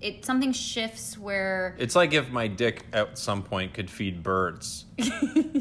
it 0.00 0.24
something 0.24 0.52
shifts 0.52 1.16
where 1.16 1.76
It's 1.78 1.94
like 1.94 2.12
if 2.12 2.28
my 2.30 2.48
dick 2.48 2.84
at 2.92 3.16
some 3.16 3.40
point 3.44 3.72
could 3.72 3.88
feed 3.88 4.24
birds. 4.24 4.86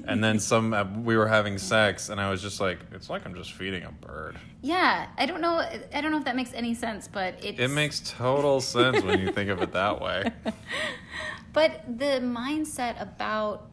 and 0.08 0.24
then 0.24 0.40
some 0.40 0.74
uh, 0.74 0.84
we 0.84 1.16
were 1.16 1.28
having 1.28 1.60
sex 1.60 2.10
and 2.10 2.20
I 2.20 2.32
was 2.32 2.42
just 2.42 2.60
like 2.60 2.80
it's 2.92 3.08
like 3.08 3.24
I'm 3.28 3.36
just 3.36 3.54
feeding 3.54 3.84
a 3.84 3.92
bird. 3.92 4.40
yeah 4.64 5.10
i 5.18 5.28
don't 5.28 5.42
know 5.42 5.58
i 5.94 6.02
don't 6.02 6.10
know 6.12 6.18
if 6.18 6.26
that 6.26 6.36
makes 6.36 6.54
any 6.54 6.74
sense 6.74 7.08
but 7.08 7.36
it's 7.44 7.60
It 7.60 7.68
makes 7.70 8.00
total 8.00 8.62
sense 8.62 9.04
when 9.04 9.20
you 9.20 9.32
think 9.32 9.52
of 9.52 9.62
it 9.62 9.74
that 9.74 10.02
way. 10.02 10.32
but 11.54 11.84
the 12.00 12.20
mindset 12.22 13.00
about 13.02 13.68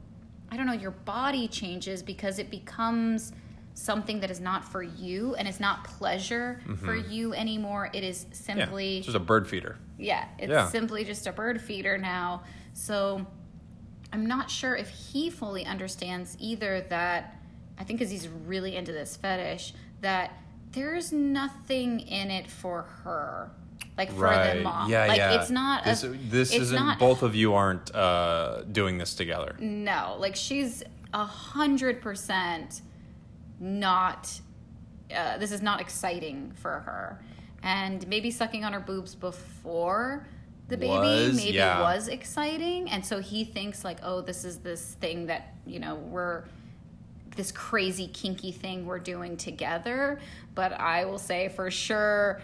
I 0.50 0.56
don't 0.56 0.64
know, 0.66 0.72
your 0.72 0.92
body 0.92 1.46
changes 1.46 2.02
because 2.02 2.38
it 2.38 2.50
becomes 2.50 3.32
something 3.78 4.20
that 4.20 4.30
is 4.30 4.40
not 4.40 4.64
for 4.64 4.82
you 4.82 5.34
and 5.36 5.46
it's 5.46 5.60
not 5.60 5.84
pleasure 5.84 6.60
for 6.84 6.96
you 6.96 7.32
anymore. 7.34 7.90
It 7.92 8.02
is 8.04 8.24
Mm-hmm. 8.24 8.58
Yeah, 8.58 8.64
simply 8.64 8.96
it's 8.98 9.06
just 9.06 9.16
a 9.16 9.20
bird 9.20 9.48
feeder. 9.48 9.76
yeah, 9.98 10.24
it's 10.38 10.50
Yeah. 10.50 10.68
simply 10.68 11.04
just 11.04 11.26
a 11.26 11.32
bird 11.32 11.60
feeder 11.60 11.96
now. 11.96 12.42
So 12.72 13.24
I'm 14.12 14.26
not 14.26 14.50
sure 14.50 14.74
if 14.74 14.88
he 14.88 15.30
fully 15.30 15.64
understands 15.64 16.36
either 16.40 16.80
that 16.88 17.36
I 17.78 17.84
think 17.84 17.98
because 18.00 18.10
he's 18.10 18.26
really 18.28 18.74
into 18.74 18.90
this 18.92 19.16
fetish 19.16 19.74
that 20.00 20.32
there's 20.72 21.12
nothing 21.12 22.00
in 22.00 22.30
it 22.30 22.50
for 22.50 22.82
her. 23.04 23.50
Like 23.96 24.10
for 24.12 24.28
the 24.54 24.60
mom. 24.62 24.90
Yeah, 24.90 25.06
like 25.06 25.18
yeah. 25.18 25.40
it's 25.40 25.50
not 25.50 25.84
This, 25.84 26.02
a, 26.04 26.08
this 26.08 26.50
it's 26.52 26.62
isn't. 26.62 26.76
not 26.76 26.98
both 26.98 27.22
of 27.22 27.34
you 27.34 27.54
aren't 27.54 27.94
uh, 27.94 28.62
doing 28.62 28.98
this 28.98 29.14
together. 29.14 29.56
no, 29.60 30.16
like 30.18 30.34
she's 30.36 30.82
a 31.14 31.24
hundred 31.24 32.00
percent 32.00 32.82
not. 33.61 34.40
Uh, 35.14 35.38
this 35.38 35.53
is 35.53 35.62
not 35.62 35.81
exciting 35.81 36.53
for 36.57 36.81
her, 36.81 37.21
and 37.62 38.07
maybe 38.09 38.31
sucking 38.31 38.64
on 38.64 38.73
her 38.75 38.81
boobs 38.81 39.14
before 39.14 40.27
the 40.68 40.77
baby 40.77 40.92
Was, 40.92 41.37
maybe 41.37 41.57
yeah. 41.57 41.81
was 41.81 42.09
exciting, 42.09 42.90
and 42.90 43.05
so 43.05 43.21
he 43.21 43.44
thinks 43.44 43.85
like, 43.85 43.99
oh, 44.03 44.21
this 44.21 44.44
is 44.44 44.59
this 44.59 44.94
thing 45.01 45.27
that 45.27 45.55
you 45.66 45.79
know 45.81 45.94
we're 45.94 46.44
this 47.37 47.53
crazy 47.53 48.09
kinky 48.09 48.53
thing 48.53 48.85
we're 48.85 48.99
doing 48.99 49.37
together. 49.37 50.18
But 50.55 50.73
I 50.73 51.05
will 51.05 51.18
say 51.18 51.49
for 51.49 51.71
sure, 51.71 52.40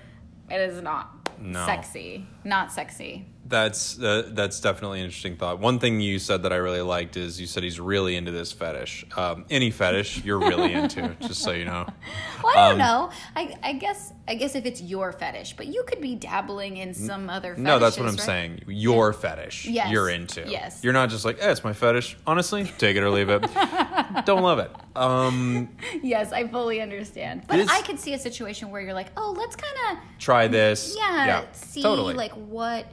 it 0.50 0.56
is 0.60 0.80
not 0.80 1.28
No. 1.40 1.66
sexy, 1.66 2.26
not 2.44 2.72
sexy. 2.72 3.26
That's 3.46 4.00
uh, 4.00 4.30
that's 4.32 4.58
definitely 4.60 5.00
an 5.00 5.04
interesting 5.04 5.36
thought. 5.36 5.58
One 5.58 5.78
thing 5.78 6.00
you 6.00 6.18
said 6.18 6.44
that 6.44 6.52
I 6.52 6.56
really 6.56 6.80
liked 6.80 7.18
is 7.18 7.38
you 7.38 7.46
said 7.46 7.62
he's 7.62 7.78
really 7.78 8.16
into 8.16 8.30
this 8.30 8.52
fetish. 8.52 9.04
Um, 9.18 9.44
any 9.50 9.70
fetish 9.70 10.24
you're 10.24 10.38
really 10.38 10.72
into, 10.72 11.14
just 11.20 11.42
so 11.42 11.50
you 11.52 11.66
know. 11.66 11.86
Well, 12.42 12.52
I 12.58 12.68
don't 12.68 12.72
Um, 12.72 12.78
know. 12.78 13.10
I, 13.36 13.56
I 13.62 13.72
guess 13.74 14.12
I 14.28 14.34
guess 14.34 14.54
if 14.54 14.66
it's 14.66 14.80
your 14.82 15.12
fetish, 15.12 15.54
but 15.56 15.66
you 15.66 15.82
could 15.86 16.00
be 16.00 16.14
dabbling 16.14 16.76
in 16.78 16.92
some 16.94 17.28
other. 17.30 17.50
Fetishes, 17.54 17.64
No, 17.64 17.78
that's 17.78 17.98
what 17.98 18.06
I'm 18.08 18.16
right? 18.16 18.20
saying. 18.24 18.60
Your 18.66 19.12
fetish, 19.14 19.64
Yes. 19.66 19.90
you're 19.90 20.08
into. 20.10 20.44
Yes. 20.46 20.80
You're 20.82 20.92
not 20.92 21.08
just 21.10 21.24
like, 21.24 21.38
eh, 21.40 21.50
it's 21.50 21.64
my 21.64 21.72
fetish. 21.72 22.16
Honestly, 22.26 22.64
take 22.78 22.96
it 22.96 23.02
or 23.02 23.08
leave 23.10 23.30
it. 23.30 23.42
Don't 24.26 24.42
love 24.42 24.58
it. 24.58 24.70
Um, 24.94 25.70
Yes, 26.02 26.32
I 26.32 26.46
fully 26.48 26.80
understand. 26.82 27.44
But 27.46 27.56
This- 27.56 27.70
I 27.70 27.80
could 27.82 27.98
see 27.98 28.12
a 28.14 28.18
situation 28.18 28.70
where 28.70 28.80
you're 28.82 28.94
like, 28.94 29.08
oh, 29.16 29.34
let's 29.36 29.56
kind 29.56 29.76
of 29.98 30.04
try 30.18 30.46
this. 30.46 30.94
yeah, 30.98 31.44
see 31.52 31.82
totally. 31.82 32.12
like 32.14 32.32
what 32.32 32.86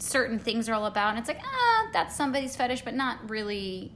certain 0.00 0.38
things 0.38 0.68
are 0.68 0.74
all 0.74 0.86
about, 0.86 1.10
and 1.10 1.18
it's 1.18 1.28
like 1.28 1.40
ah, 1.44 1.88
that's 1.92 2.16
somebody's 2.16 2.56
fetish, 2.56 2.82
but 2.82 2.94
not 2.94 3.28
really 3.30 3.92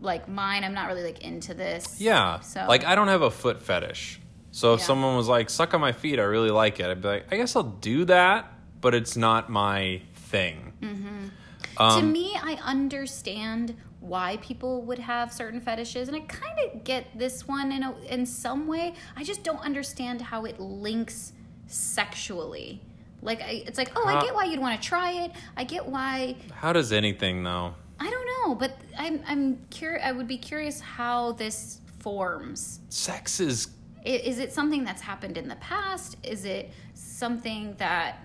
like 0.00 0.28
mine. 0.28 0.64
I'm 0.64 0.74
not 0.74 0.88
really 0.88 1.02
like 1.04 1.20
into 1.22 1.54
this. 1.54 2.00
Yeah. 2.00 2.40
So 2.40 2.64
Like 2.68 2.84
I 2.84 2.94
don't 2.94 3.08
have 3.08 3.22
a 3.22 3.30
foot 3.30 3.60
fetish. 3.60 4.20
So 4.50 4.74
if 4.74 4.80
Yeah. 4.80 4.86
someone 4.86 5.16
was 5.16 5.28
like, 5.28 5.48
suck 5.48 5.72
on 5.74 5.80
my 5.80 5.92
feet, 5.92 6.18
I 6.18 6.24
really 6.24 6.50
like 6.50 6.78
it, 6.80 6.86
I'd 6.86 7.00
be 7.00 7.08
like, 7.08 7.32
I 7.32 7.36
guess 7.36 7.56
I'll 7.56 7.62
do 7.62 8.04
that, 8.04 8.52
but 8.80 8.94
it's 8.94 9.16
not 9.16 9.48
my 9.48 10.02
thing. 10.14 10.72
to 10.82 11.82
Um, 11.82 12.12
me, 12.12 12.36
I 12.42 12.58
understand 12.62 13.76
why 14.00 14.36
people 14.42 14.82
would 14.82 14.98
have 14.98 15.32
certain 15.32 15.60
fetishes, 15.60 16.08
and 16.08 16.16
I 16.16 16.20
kind 16.20 16.58
of 16.66 16.84
get 16.84 17.16
this 17.16 17.46
one 17.48 17.70
in 17.72 17.82
a, 17.82 17.96
in 18.08 18.26
some 18.26 18.66
way. 18.66 18.94
I 19.16 19.22
just 19.24 19.42
don't 19.44 19.60
understand 19.60 20.20
how 20.20 20.44
it 20.44 20.58
links 20.60 21.32
sexually. 21.66 22.82
Like, 23.22 23.40
I, 23.40 23.62
it's 23.66 23.78
like, 23.78 23.92
oh, 23.94 24.04
I 24.04 24.20
get 24.22 24.34
why 24.34 24.44
you'd 24.44 24.60
want 24.60 24.80
to 24.80 24.86
try 24.86 25.12
it. 25.12 25.30
I 25.56 25.64
get 25.64 25.86
why. 25.86 26.36
How 26.52 26.72
does 26.72 26.92
anything 26.92 27.44
though? 27.44 27.74
I 28.00 28.10
don't 28.10 28.26
know, 28.26 28.54
but 28.56 28.76
I'm 28.98 29.22
I'm 29.28 29.58
curious. 29.70 30.02
I 30.04 30.10
would 30.10 30.26
be 30.26 30.38
curious 30.38 30.80
how 30.80 31.32
this 31.32 31.80
forms. 32.00 32.80
Sex 32.88 33.38
is 33.38 33.68
Is 34.04 34.40
it 34.40 34.52
something 34.52 34.82
that's 34.82 35.02
happened 35.02 35.38
in 35.38 35.46
the 35.46 35.54
past? 35.56 36.16
Is 36.24 36.44
it 36.44 36.72
something 36.94 37.76
that 37.78 38.18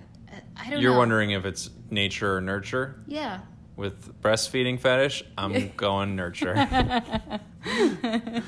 I 0.56 0.64
don't 0.64 0.72
know? 0.72 0.80
you're 0.80 0.94
know? 0.94 0.98
wondering 0.98 1.32
if 1.32 1.46
it's 1.46 1.70
nature 1.92 2.38
or 2.38 2.42
nurture? 2.42 3.00
Yeah. 3.06 3.42
With 3.76 4.20
breastfeeding 4.24 4.80
fetish, 4.80 5.24
I'm 5.38 5.72
going 5.78 6.16
nurture. 6.16 6.56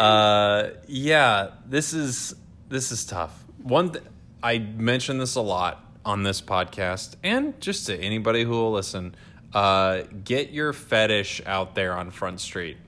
uh, 0.00 0.70
yeah, 0.88 1.50
this 1.68 1.92
is 1.94 2.34
this 2.68 2.90
is 2.90 3.04
tough. 3.04 3.44
One, 3.62 3.92
th- 3.92 4.04
I 4.42 4.58
mention 4.58 5.18
this 5.18 5.36
a 5.36 5.40
lot 5.40 5.91
on 6.04 6.22
this 6.22 6.40
podcast, 6.40 7.16
and 7.22 7.60
just 7.60 7.86
to 7.86 7.96
anybody 7.96 8.44
who 8.44 8.50
will 8.50 8.72
listen. 8.72 9.14
Uh, 9.54 10.04
get 10.24 10.50
your 10.50 10.72
fetish 10.72 11.42
out 11.44 11.74
there 11.74 11.92
on 11.92 12.10
Front 12.10 12.40
Street 12.40 12.78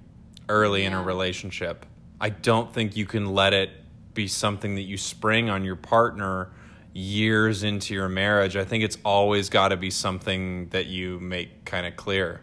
early 0.49 0.85
in 0.85 0.95
a 0.95 1.03
relationship. 1.03 1.85
I 2.21 2.31
don't 2.31 2.73
think 2.73 2.97
you 2.97 3.05
can 3.05 3.35
let 3.35 3.53
it 3.53 3.71
be 4.15 4.29
something 4.29 4.77
that 4.77 4.83
you 4.83 4.97
spring 4.97 5.51
on 5.51 5.65
your 5.65 5.77
partner 5.77 6.51
years 6.95 7.65
into 7.65 7.93
your 7.93 8.09
marriage. 8.09 8.57
I 8.57 8.65
think 8.65 8.85
it's 8.85 8.97
always 9.05 9.51
got 9.51 9.69
to 9.69 9.77
be 9.77 9.91
something 9.91 10.69
that 10.69 10.87
you 10.87 11.21
make 11.21 11.65
kind 11.65 11.85
of 11.87 11.97
clear. 11.97 12.41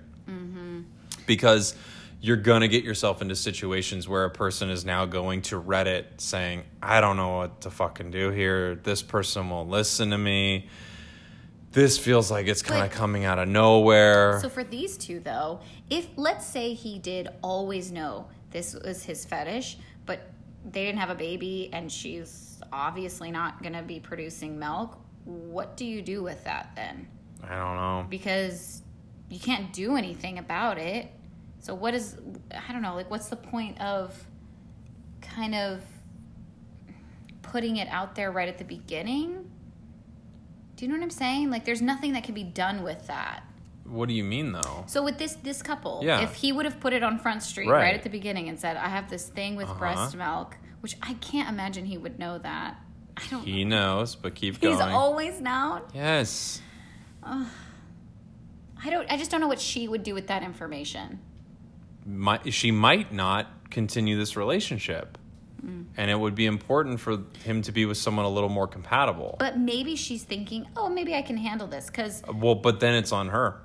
Because 1.26 1.76
you're 2.22 2.38
going 2.38 2.62
to 2.62 2.68
get 2.68 2.84
yourself 2.84 3.22
into 3.24 3.36
situations 3.36 4.08
where 4.08 4.26
a 4.26 4.30
person 4.30 4.70
is 4.70 4.86
now 4.86 5.06
going 5.06 5.42
to 5.42 5.60
Reddit 5.60 6.22
saying, 6.22 6.64
I 6.82 7.02
don't 7.02 7.18
know 7.18 7.38
what 7.38 7.62
to 7.62 7.72
fucking 7.72 8.12
do 8.12 8.30
here. 8.30 8.76
This 8.76 9.02
person 9.02 9.50
won't 9.50 9.70
listen 9.70 10.12
to 10.12 10.18
me. 10.20 10.70
This 11.72 11.98
feels 11.98 12.30
like 12.30 12.48
it's 12.48 12.62
kind 12.62 12.86
of 12.86 12.92
coming 12.92 13.26
out 13.26 13.40
of 13.40 13.48
nowhere. 13.48 14.40
So 14.42 14.50
for 14.50 14.64
these 14.64 14.98
two 14.98 15.20
though, 15.20 15.62
if 15.90 16.08
let's 16.16 16.46
say 16.46 16.74
he 16.74 17.00
did 17.00 17.30
always 17.42 17.92
know 17.92 18.28
this 18.52 18.76
was 18.76 19.04
his 19.04 19.26
fetish, 19.26 19.78
but 20.06 20.20
they 20.70 20.86
didn't 20.86 21.00
have 21.00 21.10
a 21.10 21.16
baby 21.16 21.70
and 21.74 21.92
she's 21.92 22.62
obviously 22.72 23.32
not 23.32 23.64
going 23.64 23.74
to 23.74 23.82
be 23.82 24.00
producing 24.00 24.60
milk, 24.60 25.00
what 25.24 25.76
do 25.76 25.86
you 25.86 26.02
do 26.02 26.22
with 26.22 26.44
that 26.44 26.72
then? 26.76 27.08
I 27.44 27.56
don't 27.56 27.78
know. 27.78 28.06
Because 28.10 28.84
you 29.30 29.40
can't 29.40 29.74
do 29.74 29.96
anything 29.96 30.38
about 30.38 30.78
it. 30.78 31.12
So 31.62 31.74
what 31.76 31.94
is 31.94 32.18
I 32.68 32.72
don't 32.74 32.82
know, 32.82 32.96
like 32.96 33.10
what's 33.10 33.30
the 33.30 33.36
point 33.36 33.80
of 33.80 34.26
kind 35.22 35.56
of 35.56 35.82
putting 37.42 37.78
it 37.78 37.88
out 37.90 38.16
there 38.16 38.32
right 38.32 38.50
at 38.50 38.58
the 38.58 38.64
beginning? 38.64 39.50
Do 40.76 40.86
you 40.86 40.92
know 40.92 40.98
what 40.98 41.04
I'm 41.04 41.10
saying? 41.12 41.50
Like 41.52 41.64
there's 41.66 41.82
nothing 41.82 42.14
that 42.14 42.24
can 42.24 42.34
be 42.34 42.44
done 42.44 42.84
with 42.84 43.08
that. 43.08 43.44
What 43.86 44.08
do 44.08 44.14
you 44.16 44.24
mean, 44.24 44.54
though? 44.54 44.86
So 44.88 45.04
with 45.04 45.18
this 45.18 45.34
this 45.36 45.62
couple, 45.62 46.02
Yeah. 46.04 46.22
if 46.22 46.34
he 46.36 46.52
would 46.52 46.66
have 46.66 46.80
put 46.80 46.94
it 46.94 47.04
on 47.04 47.20
Front 47.20 47.44
Street 47.44 47.68
right, 47.70 47.82
Right. 47.84 47.96
at 47.96 48.04
the 48.04 48.10
beginning 48.10 48.48
and 48.50 48.60
said, 48.60 48.78
"I 48.78 48.88
have 48.90 49.10
this 49.10 49.28
thing 49.28 49.56
with 49.56 49.68
Uh-huh. 49.68 49.80
breast 49.80 50.16
milk," 50.16 50.58
which 50.80 50.96
I 51.04 51.14
can't 51.16 51.50
imagine 51.50 51.86
he 51.86 51.98
would 51.98 52.18
know 52.18 52.38
that. 52.40 52.78
I 53.18 53.22
don't. 53.30 53.44
He 53.46 53.66
knows, 53.66 54.16
but 54.16 54.34
keep 54.34 54.56
He's 54.56 54.60
going. 54.60 54.74
He's 54.78 54.82
always 54.96 55.42
known. 55.42 55.82
yes. 55.94 56.62
I 57.24 58.90
don't. 58.90 59.12
I 59.12 59.18
just 59.18 59.30
don't 59.30 59.42
know 59.42 59.48
what 59.48 59.60
she 59.60 59.88
would 59.88 60.04
do 60.04 60.14
with 60.16 60.28
that 60.28 60.42
information. 60.42 61.20
Might, 62.06 62.54
she 62.54 62.72
might 62.72 63.14
not 63.14 63.48
continue 63.70 64.18
this 64.18 64.36
relationship. 64.36 65.18
Mm. 65.66 65.86
And 65.98 66.10
it 66.10 66.20
would 66.20 66.36
be 66.36 66.46
important 66.46 67.00
for 67.00 67.20
him 67.44 67.62
to 67.64 67.72
be 67.72 67.86
with 67.86 67.98
someone 67.98 68.26
a 68.26 68.30
little 68.30 68.50
more 68.50 68.68
compatible. 68.68 69.36
But 69.40 69.60
maybe 69.60 69.96
she's 69.96 70.24
thinking, 70.24 70.68
"Oh, 70.76 70.90
maybe 70.90 71.14
I 71.14 71.22
can 71.22 71.38
handle 71.38 71.68
this," 71.68 71.88
because. 71.88 72.24
well, 72.34 72.56
but 72.56 72.80
then 72.80 72.96
it's 72.96 73.12
on 73.12 73.30
her. 73.30 73.62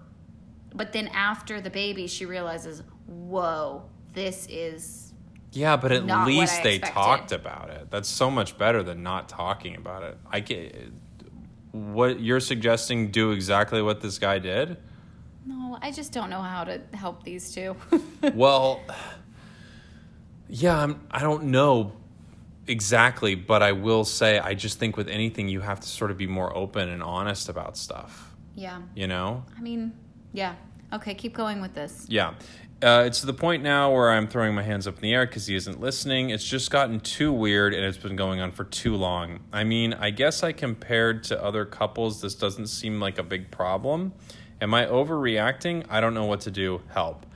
But 0.75 0.93
then 0.93 1.09
after 1.09 1.61
the 1.61 1.71
baby, 1.71 2.07
she 2.07 2.27
realizes, 2.27 2.83
"Whoa, 3.07 3.85
this 4.13 4.47
is." 4.51 5.15
Yeah, 5.53 5.77
but 5.77 5.91
at 5.91 6.05
least 6.27 6.63
they 6.63 6.77
expected. 6.77 6.93
talked 6.95 7.33
about 7.33 7.71
it. 7.71 7.91
That's 7.91 8.09
so 8.09 8.31
much 8.31 8.59
better 8.59 8.83
than 8.83 9.03
not 9.03 9.31
talking 9.31 9.75
about 9.75 10.03
it. 10.03 10.19
I 10.31 10.41
get 10.41 10.93
what 11.73 12.21
you're 12.21 12.41
suggesting. 12.41 13.11
Do 13.11 13.31
exactly 13.31 13.81
what 13.81 14.03
this 14.03 14.19
guy 14.19 14.39
did. 14.39 14.77
No, 15.47 15.79
I 15.81 15.93
just 15.93 16.13
don't 16.13 16.29
know 16.29 16.43
how 16.43 16.65
to 16.65 16.81
help 16.93 17.23
these 17.23 17.53
two. 17.55 17.77
well, 18.35 18.81
yeah, 20.49 20.77
I'm, 20.79 21.07
I 21.11 21.21
don't 21.21 21.45
know 21.45 21.93
exactly, 22.67 23.35
but 23.37 23.63
I 23.63 23.73
will 23.73 24.05
say 24.05 24.39
I 24.39 24.55
just 24.55 24.79
think 24.79 24.97
with 24.97 25.09
anything 25.09 25.49
you 25.49 25.61
have 25.61 25.81
to 25.81 25.89
sort 25.89 26.11
of 26.11 26.19
be 26.19 26.27
more 26.27 26.55
open 26.57 26.89
and 26.89 27.03
honest 27.03 27.49
about 27.49 27.77
stuff. 27.77 28.35
yeah. 28.55 28.81
You 28.95 29.07
know? 29.07 29.45
I 29.57 29.61
mean, 29.61 29.93
yeah. 30.33 30.55
Okay, 30.93 31.15
keep 31.15 31.35
going 31.35 31.61
with 31.61 31.75
this. 31.75 32.07
Yeah. 32.09 32.35
Uh, 32.83 33.05
it's 33.07 33.21
to 33.21 33.27
the 33.27 33.33
point 33.33 33.63
now 33.63 33.93
where 33.93 34.11
I'm 34.11 34.29
throwing 34.29 34.55
my 34.55 34.63
hands 34.63 34.87
up 34.87 34.97
in 34.97 35.01
the 35.01 35.15
air 35.15 35.27
because 35.27 35.47
he 35.47 35.55
isn't 35.57 35.81
listening. 35.81 36.31
It's 36.31 36.45
just 36.45 36.71
gotten 36.71 37.01
too 37.01 37.33
weird 37.33 37.73
and 37.73 37.85
it's 37.85 37.97
been 37.97 38.17
going 38.17 38.41
on 38.41 38.53
for 38.53 38.65
too 38.65 38.97
long. 38.97 39.41
I 39.53 39.65
mean, 39.65 39.95
I 39.95 40.11
guess 40.11 40.43
I 40.43 40.53
compared 40.53 41.25
to 41.25 41.43
other 41.43 41.65
couples, 41.65 42.21
this 42.21 42.35
doesn't 42.35 42.67
seem 42.67 43.01
like 43.01 43.19
a 43.19 43.23
big 43.23 43.51
problem. 43.51 44.13
Am 44.61 44.73
I 44.75 44.87
overreacting? 44.87 45.85
I 45.91 46.01
don't 46.01 46.15
know 46.15 46.25
what 46.25 46.41
to 46.43 46.51
do. 46.51 46.81
Help. 46.93 47.27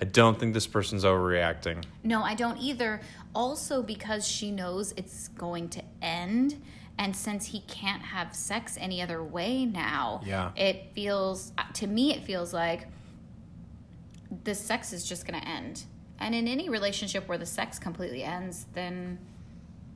I 0.00 0.04
don't 0.04 0.38
think 0.38 0.54
this 0.54 0.66
person's 0.66 1.04
overreacting. 1.04 1.82
No, 2.04 2.22
I 2.22 2.34
don't 2.34 2.58
either. 2.58 3.00
Also, 3.34 3.82
because 3.82 4.26
she 4.26 4.50
knows 4.52 4.92
it's 4.96 5.28
going 5.28 5.68
to 5.70 5.82
end, 6.02 6.62
And 7.00 7.14
since 7.14 7.46
he 7.46 7.60
can't 7.68 8.02
have 8.02 8.34
sex 8.34 8.76
any 8.80 9.00
other 9.00 9.22
way 9.22 9.64
now, 9.64 10.20
Yeah. 10.24 10.50
it 10.56 10.90
feels 10.94 11.52
to 11.74 11.86
me 11.86 12.12
it 12.12 12.24
feels 12.24 12.52
like 12.52 12.88
the 14.42 14.52
sex 14.54 14.92
is 14.92 15.04
just 15.08 15.24
going 15.24 15.40
to 15.40 15.46
end. 15.46 15.84
And 16.18 16.34
in 16.34 16.48
any 16.48 16.68
relationship 16.68 17.28
where 17.28 17.38
the 17.38 17.46
sex 17.46 17.78
completely 17.78 18.24
ends, 18.24 18.66
then 18.72 19.18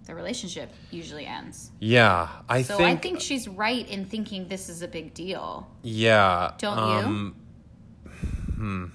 the 0.06 0.14
relationship 0.14 0.70
usually 0.90 1.26
ends. 1.26 1.70
Yeah, 1.80 2.28
I 2.48 2.62
So 2.62 2.76
think. 2.76 2.98
I 2.98 3.00
think 3.00 3.20
she's 3.20 3.46
right 3.48 3.88
in 3.88 4.04
thinking 4.06 4.48
this 4.48 4.68
is 4.68 4.82
a 4.82 4.88
big 4.88 5.14
deal. 5.14 5.70
Yeah. 5.82 6.52
Don't 6.58 6.78
um, 6.78 7.36
Hmm. 8.56 8.86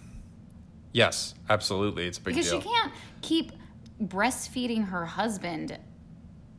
Yes, 0.94 1.36
absolutely. 1.50 2.08
It's 2.08 2.18
a 2.18 2.22
big 2.22 2.36
Because 2.36 2.50
deal. 2.52 2.62
she 2.62 2.68
can't 2.68 2.92
keep 3.22 3.52
breastfeeding 4.02 4.88
her 4.90 5.06
husband 5.06 5.78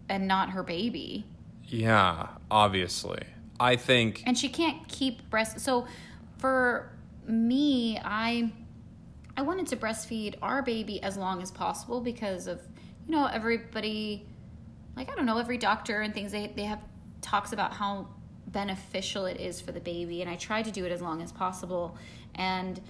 and 0.09 0.27
not 0.29 0.51
her 0.51 0.63
baby. 0.63 1.27
Yeah, 1.65 2.29
obviously. 2.51 3.23
I 3.61 3.77
think. 3.77 4.23
and 4.27 4.39
she 4.39 4.49
can't 4.49 4.87
keep 4.89 5.29
breast 5.31 5.59
so 5.59 5.85
for 6.39 6.93
me 7.27 7.99
i 8.05 8.49
i 9.37 9.43
wanted 9.43 9.67
to 9.67 9.77
breastfeed 9.77 10.37
our 10.41 10.63
baby 10.63 11.03
as 11.03 11.17
long 11.17 11.43
as 11.43 11.51
possible 11.51 12.01
because 12.01 12.47
of 12.47 12.61
you 13.05 13.11
know 13.17 13.27
everybody 13.27 14.25
like 14.99 15.11
i 15.11 15.15
don't 15.15 15.27
know 15.27 15.39
every 15.39 15.59
doctor 15.59 16.01
and 16.01 16.13
things 16.13 16.33
they, 16.33 16.53
they 16.55 16.65
have 16.65 16.81
talks 17.23 17.53
about 17.53 17.73
how 17.73 18.09
beneficial 18.47 19.27
it 19.27 19.39
is 19.41 19.61
for 19.61 19.73
the 19.73 19.81
baby 19.81 20.21
and 20.23 20.31
i 20.31 20.37
tried 20.37 20.65
to 20.65 20.71
do 20.71 20.85
it 20.85 20.93
as 20.93 21.01
long 21.01 21.23
as 21.23 21.33
possible 21.33 21.97
and 22.35 22.81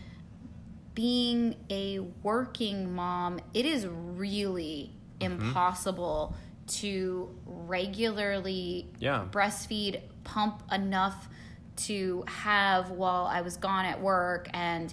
being 0.95 1.55
a 1.71 2.01
working 2.23 2.95
mom 2.95 3.39
it 3.55 3.65
is 3.65 3.87
really 3.87 4.93
mm-hmm. 5.21 5.41
impossible 5.41 6.35
to 6.69 7.35
regularly 7.47 8.89
Yeah. 8.99 9.27
breastfeed, 9.31 10.03
pump 10.25 10.63
enough 10.71 11.29
to 11.77 12.25
have 12.27 12.91
while 12.91 13.27
I 13.27 13.41
was 13.41 13.57
gone 13.57 13.85
at 13.85 14.01
work 14.01 14.49
and 14.53 14.93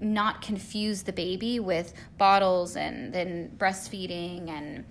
not 0.00 0.42
confuse 0.42 1.02
the 1.02 1.12
baby 1.12 1.60
with 1.60 1.92
bottles 2.18 2.76
and 2.76 3.12
then 3.12 3.52
breastfeeding 3.56 4.48
and 4.48 4.84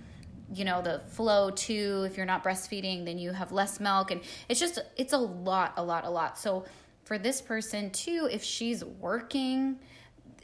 you 0.52 0.64
know 0.64 0.82
the 0.82 1.00
flow 1.08 1.50
too. 1.50 2.04
If 2.06 2.16
you're 2.16 2.26
not 2.26 2.42
breastfeeding 2.42 3.04
then 3.04 3.18
you 3.18 3.32
have 3.32 3.52
less 3.52 3.80
milk. 3.80 4.10
And 4.10 4.20
it's 4.48 4.60
just 4.60 4.78
it's 4.96 5.12
a 5.12 5.18
lot 5.18 5.74
a 5.76 5.82
lot 5.82 6.04
a 6.04 6.10
lot. 6.10 6.38
So 6.38 6.64
for 7.04 7.18
this 7.18 7.40
person 7.40 7.90
too 7.90 8.28
if 8.30 8.42
she's 8.42 8.84
working 8.84 9.78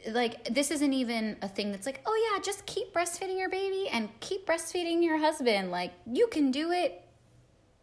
like 0.09 0.45
this 0.53 0.71
isn't 0.71 0.93
even 0.93 1.37
a 1.41 1.47
thing 1.47 1.71
that's 1.71 1.85
like 1.85 2.01
oh 2.05 2.31
yeah 2.31 2.41
just 2.41 2.65
keep 2.65 2.93
breastfeeding 2.93 3.37
your 3.37 3.49
baby 3.49 3.89
and 3.91 4.09
keep 4.19 4.47
breastfeeding 4.47 5.03
your 5.03 5.17
husband. 5.17 5.71
Like 5.71 5.93
you 6.11 6.27
can 6.27 6.51
do 6.51 6.71
it. 6.71 7.03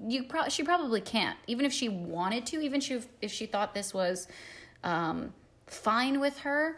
You 0.06 0.24
pro- 0.24 0.48
she 0.48 0.62
probably 0.62 1.00
can't. 1.00 1.38
Even 1.46 1.64
if 1.64 1.72
she 1.72 1.88
wanted 1.88 2.46
to 2.46 2.60
even 2.60 2.80
she, 2.80 3.00
if 3.20 3.32
she 3.32 3.46
thought 3.46 3.74
this 3.74 3.94
was 3.94 4.28
um, 4.82 5.32
fine 5.66 6.20
with 6.20 6.38
her 6.38 6.76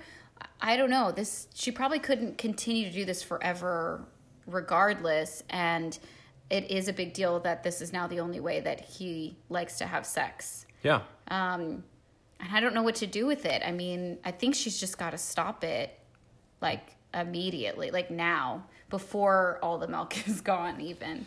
i 0.60 0.76
don't 0.76 0.90
know. 0.90 1.12
This 1.12 1.48
she 1.54 1.70
probably 1.70 1.98
couldn't 1.98 2.38
continue 2.38 2.86
to 2.86 2.92
do 2.92 3.04
this 3.04 3.22
forever 3.22 4.04
regardless 4.46 5.42
and 5.50 5.98
it 6.50 6.70
is 6.70 6.86
a 6.88 6.92
big 6.92 7.12
deal 7.12 7.40
that 7.40 7.62
this 7.64 7.80
is 7.80 7.92
now 7.92 8.06
the 8.06 8.20
only 8.20 8.38
way 8.40 8.60
that 8.60 8.80
he 8.80 9.36
likes 9.48 9.78
to 9.78 9.86
have 9.86 10.06
sex 10.06 10.66
Yeah. 10.82 11.00
um, 11.28 11.82
and 12.38 12.52
I 12.52 12.60
don't 12.60 12.74
know 12.74 12.82
what 12.82 12.96
to 12.96 13.06
do 13.06 13.26
with 13.26 13.46
it. 13.46 13.62
I 13.64 13.72
mean, 13.72 14.18
I 14.22 14.30
think 14.30 14.54
she's 14.54 14.78
just 14.78 14.98
got 14.98 15.10
to 15.12 15.18
stop 15.18 15.64
it, 15.64 15.98
like 16.60 16.94
immediately, 17.14 17.90
like 17.90 18.10
now, 18.10 18.66
before 18.90 19.58
all 19.62 19.78
the 19.78 19.88
milk 19.88 20.14
is 20.28 20.42
gone. 20.42 20.78
Even 20.82 21.24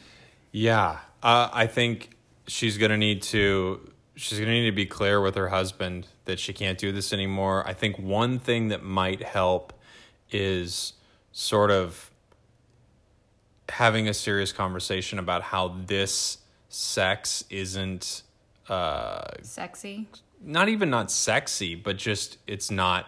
Yeah, 0.51 0.99
uh, 1.23 1.49
I 1.51 1.65
think 1.65 2.11
she's 2.45 2.77
gonna 2.77 2.95
need 2.97 3.23
to. 3.23 3.91
She's 4.15 4.37
gonna 4.39 4.51
need 4.51 4.69
to 4.69 4.75
be 4.75 4.85
clear 4.85 5.19
with 5.19 5.33
her 5.33 5.49
husband 5.49 6.05
that 6.25 6.39
she 6.39 6.53
can't 6.53 6.77
do 6.77 6.91
this 6.91 7.11
anymore. 7.11 7.67
I 7.67 7.73
think 7.73 7.97
one 7.97 8.37
thing 8.37 8.67
that 8.67 8.83
might 8.83 9.23
help 9.23 9.73
is 10.29 10.93
sort 11.31 11.71
of 11.71 12.08
having 13.69 14.07
a 14.07 14.13
serious 14.13 14.51
conversation 14.51 15.19
about 15.19 15.41
how 15.43 15.75
this 15.85 16.39
sex 16.69 17.43
isn't 17.49 18.23
uh, 18.67 19.21
sexy. 19.41 20.07
not 20.41 20.69
even 20.69 20.89
not 20.89 21.11
sexy, 21.11 21.75
but 21.75 21.97
just 21.97 22.37
it's 22.47 22.69
not. 22.69 23.07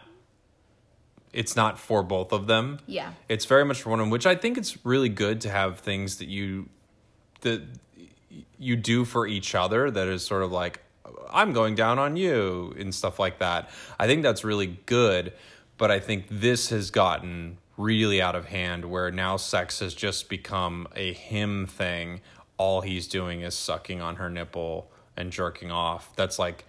It's 1.33 1.55
not 1.55 1.79
for 1.79 2.03
both 2.03 2.33
of 2.33 2.47
them. 2.47 2.79
Yeah. 2.87 3.13
It's 3.29 3.45
very 3.45 3.63
much 3.63 3.81
for 3.83 3.89
one 3.89 3.99
of 3.99 4.03
them, 4.03 4.09
which 4.09 4.25
I 4.25 4.35
think 4.35 4.57
it's 4.57 4.85
really 4.85 5.07
good 5.07 5.39
to 5.41 5.49
have 5.49 5.79
things 5.79 6.17
that 6.17 6.27
you 6.27 6.67
that 7.41 7.61
you 8.59 8.75
do 8.75 9.05
for 9.05 9.25
each 9.25 9.55
other 9.55 9.89
that 9.89 10.07
is 10.07 10.25
sort 10.25 10.43
of 10.43 10.51
like 10.51 10.81
I'm 11.31 11.53
going 11.53 11.75
down 11.75 11.99
on 11.99 12.17
you 12.17 12.75
and 12.77 12.93
stuff 12.93 13.17
like 13.17 13.39
that. 13.39 13.69
I 13.97 14.07
think 14.07 14.23
that's 14.23 14.43
really 14.43 14.79
good, 14.85 15.31
but 15.77 15.89
I 15.89 15.99
think 15.99 16.25
this 16.29 16.69
has 16.69 16.91
gotten 16.91 17.57
really 17.77 18.21
out 18.21 18.35
of 18.35 18.45
hand 18.45 18.85
where 18.85 19.11
now 19.11 19.37
sex 19.37 19.79
has 19.79 19.93
just 19.93 20.29
become 20.29 20.87
a 20.95 21.13
him 21.13 21.65
thing. 21.65 22.21
All 22.57 22.81
he's 22.81 23.07
doing 23.07 23.41
is 23.41 23.55
sucking 23.55 24.01
on 24.01 24.17
her 24.17 24.29
nipple 24.29 24.91
and 25.17 25.31
jerking 25.31 25.71
off. 25.71 26.15
That's 26.15 26.37
like 26.37 26.65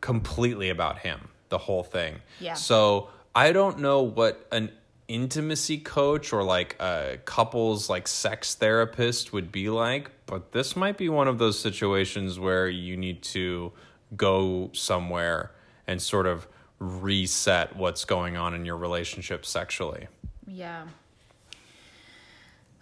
completely 0.00 0.70
about 0.70 1.00
him, 1.00 1.28
the 1.48 1.58
whole 1.58 1.82
thing. 1.82 2.16
Yeah. 2.40 2.54
So 2.54 3.08
I 3.34 3.52
don't 3.52 3.80
know 3.80 4.02
what 4.02 4.46
an 4.50 4.70
intimacy 5.08 5.78
coach 5.78 6.32
or 6.32 6.42
like 6.42 6.76
a 6.80 7.18
couples 7.24 7.88
like 7.88 8.08
sex 8.08 8.54
therapist 8.54 9.32
would 9.32 9.52
be 9.52 9.68
like, 9.68 10.10
but 10.26 10.52
this 10.52 10.74
might 10.74 10.96
be 10.96 11.08
one 11.08 11.28
of 11.28 11.38
those 11.38 11.58
situations 11.58 12.38
where 12.38 12.68
you 12.68 12.96
need 12.96 13.22
to 13.22 13.72
go 14.16 14.70
somewhere 14.72 15.52
and 15.86 16.00
sort 16.00 16.26
of 16.26 16.48
reset 16.78 17.76
what's 17.76 18.04
going 18.04 18.36
on 18.36 18.54
in 18.54 18.64
your 18.64 18.76
relationship 18.76 19.46
sexually. 19.46 20.08
Yeah. 20.46 20.86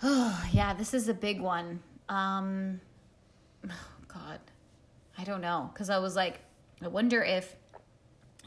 Oh, 0.03 0.45
yeah, 0.53 0.75
this 0.75 0.93
is 0.95 1.09
a 1.09 1.15
big 1.15 1.41
one. 1.41 1.81
Um 2.09 2.81
oh, 3.69 3.73
god. 4.09 4.41
I 5.19 5.25
don't 5.25 5.41
know 5.41 5.71
cuz 5.75 5.91
I 5.91 5.99
was 5.99 6.17
like 6.17 6.41
I 6.83 6.89
wonder 6.89 7.23
if 7.23 7.57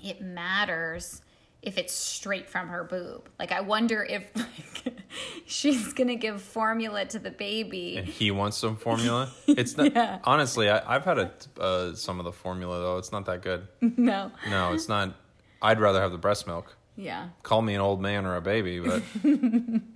it 0.03 0.21
matters 0.21 1.21
if 1.63 1.77
it's 1.79 1.91
straight 1.93 2.47
from 2.49 2.67
her 2.67 2.83
boob. 2.83 3.29
Like 3.39 3.51
I 3.51 3.61
wonder 3.61 4.03
if 4.03 4.29
like 4.35 4.93
she's 5.47 5.91
going 5.93 6.07
to 6.09 6.15
give 6.15 6.39
formula 6.41 7.05
to 7.05 7.17
the 7.19 7.31
baby. 7.31 7.97
And 7.97 8.07
he 8.07 8.29
wants 8.29 8.57
some 8.57 8.75
formula. 8.77 9.31
It's 9.47 9.75
not 9.75 9.91
Yeah. 9.93 10.19
honestly. 10.23 10.69
I, 10.69 10.95
I've 10.95 11.03
had 11.03 11.17
a, 11.17 11.31
uh, 11.59 11.95
some 11.95 12.19
of 12.19 12.25
the 12.25 12.31
formula 12.31 12.79
though. 12.79 12.97
It's 12.99 13.11
not 13.11 13.25
that 13.25 13.41
good. 13.41 13.67
no. 13.81 14.31
No, 14.49 14.73
it's 14.73 14.87
not. 14.87 15.15
I'd 15.61 15.79
rather 15.79 15.99
have 15.99 16.11
the 16.11 16.19
breast 16.19 16.45
milk. 16.45 16.76
Yeah. 16.97 17.29
Call 17.43 17.61
me 17.61 17.75
an 17.75 17.81
old 17.81 18.01
man 18.01 18.25
or 18.25 18.35
a 18.35 18.41
baby, 18.41 18.79
but 18.79 19.03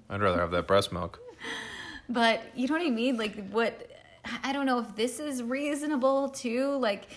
I'd 0.09 0.21
rather 0.21 0.39
have 0.39 0.51
that 0.51 0.67
breast 0.67 0.91
milk. 0.93 1.19
But 2.07 2.41
you 2.55 2.67
know 2.67 2.75
what 2.75 2.85
I 2.85 2.91
mean? 2.91 3.17
Like 3.17 3.49
what 3.49 3.89
I 4.43 4.53
don't 4.53 4.67
know 4.67 4.79
if 4.79 4.95
this 4.95 5.19
is 5.19 5.41
reasonable 5.41 6.29
too. 6.29 6.75
Like 6.77 7.07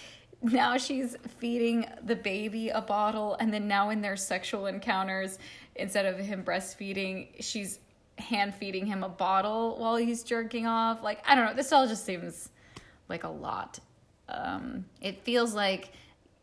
now 0.42 0.78
she's 0.78 1.16
feeding 1.38 1.86
the 2.02 2.16
baby 2.16 2.70
a 2.70 2.80
bottle 2.80 3.36
and 3.38 3.52
then 3.52 3.68
now 3.68 3.90
in 3.90 4.00
their 4.00 4.16
sexual 4.16 4.66
encounters 4.66 5.38
instead 5.76 6.06
of 6.06 6.18
him 6.18 6.42
breastfeeding, 6.44 7.28
she's 7.40 7.78
hand 8.16 8.54
feeding 8.54 8.86
him 8.86 9.02
a 9.02 9.08
bottle 9.08 9.76
while 9.78 9.96
he's 9.96 10.22
jerking 10.22 10.66
off. 10.66 11.02
Like 11.02 11.20
I 11.28 11.34
don't 11.34 11.44
know, 11.44 11.54
this 11.54 11.72
all 11.72 11.86
just 11.86 12.06
seems 12.06 12.48
like 13.10 13.24
a 13.24 13.28
lot. 13.28 13.80
Um 14.30 14.86
it 15.02 15.24
feels 15.24 15.54
like 15.54 15.92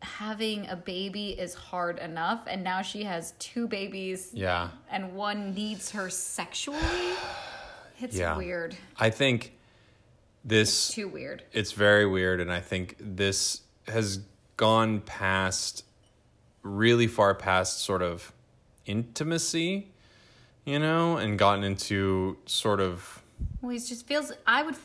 having 0.01 0.67
a 0.67 0.75
baby 0.75 1.29
is 1.29 1.53
hard 1.53 1.99
enough 1.99 2.41
and 2.47 2.63
now 2.63 2.81
she 2.81 3.03
has 3.03 3.33
two 3.39 3.67
babies 3.67 4.31
Yeah. 4.33 4.69
and 4.89 5.13
one 5.15 5.53
needs 5.53 5.91
her 5.91 6.09
sexually. 6.09 6.79
It's 8.03 8.15
Yeah. 8.17 8.35
weird. 8.35 8.75
I 8.97 9.11
think 9.11 9.53
this 10.43 10.87
Too 10.89 11.07
weird. 11.07 11.43
it's 11.53 11.71
very 11.71 12.07
weird 12.07 12.41
and 12.41 12.51
I 12.51 12.59
think 12.59 12.95
this 12.99 13.61
has 13.87 14.21
gone 14.57 15.01
past 15.01 15.83
really 16.63 17.05
far 17.05 17.35
past 17.35 17.79
sort 17.81 18.01
of 18.01 18.33
intimacy, 18.87 19.91
you 20.65 20.79
know, 20.79 21.17
and 21.17 21.37
gotten 21.37 21.63
into 21.63 22.37
sort 22.47 22.79
of 22.81 23.21
Well, 23.61 23.71
he 23.71 23.77
just 23.77 24.07
feels. 24.07 24.31
I 24.47 24.63
would. 24.63 24.75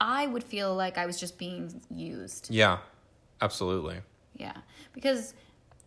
i 0.00 0.26
would 0.26 0.44
feel 0.44 0.74
like 0.74 0.98
I 0.98 1.06
was 1.06 1.18
just 1.18 1.38
being 1.38 1.80
used. 1.90 2.48
yeah, 2.50 2.78
absolutely. 3.40 4.00
Yeah, 4.36 4.56
because 4.92 5.34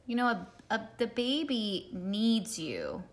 you 0.06 0.16
know, 0.16 0.28
a, 0.28 0.48
a, 0.72 0.82
the 0.98 1.08
baby 1.08 1.90
needs 1.94 2.58
you, 2.58 3.04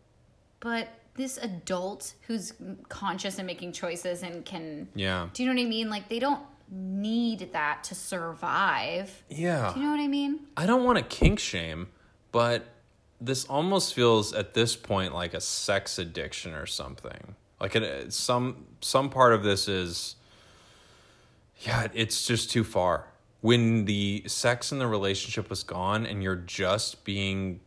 but 0.61 0.89
this 1.15 1.39
adult 1.39 2.15
who's 2.27 2.53
conscious 2.89 3.39
and 3.39 3.47
making 3.47 3.73
choices 3.73 4.23
and 4.23 4.45
can. 4.45 4.89
Yeah. 4.95 5.29
Do 5.33 5.43
you 5.43 5.49
know 5.49 5.55
what 5.55 5.67
I 5.67 5.69
mean? 5.69 5.91
Like 5.91 6.09
they 6.09 6.19
don't 6.19 6.41
need 6.71 7.53
that 7.53 7.85
to 7.85 7.95
survive. 7.95 9.25
Yeah. 9.29 9.73
Do 9.73 9.81
you 9.81 9.87
know 9.87 9.93
what 9.93 10.01
I 10.01 10.09
mean? 10.09 10.41
I 10.57 10.67
don't 10.67 10.85
want 10.85 10.99
to 10.99 11.05
kink 11.05 11.39
shame, 11.39 11.89
but 12.33 12.67
this 13.21 13.45
almost 13.45 13.95
feels 13.95 14.33
at 14.33 14.55
this 14.55 14.77
point 14.77 15.15
like 15.15 15.35
a 15.35 15.41
sex 15.41 15.99
addiction 15.99 16.55
or 16.55 16.67
something. 16.67 17.35
Like 17.61 17.77
it, 17.77 18.13
some 18.13 18.67
some 18.81 19.11
part 19.11 19.33
of 19.33 19.43
this 19.43 19.69
is 19.69 20.17
Yeah, 21.61 21.89
it's 21.95 22.27
just 22.27 22.51
too 22.51 22.65
far. 22.65 23.07
When 23.47 23.85
the 23.85 24.25
sex 24.27 24.73
in 24.73 24.79
the 24.81 24.89
relationship 24.89 25.49
was 25.49 25.63
gone 25.63 26.05
and 26.05 26.21
you're 26.21 26.35
just 26.35 27.05
being 27.05 27.61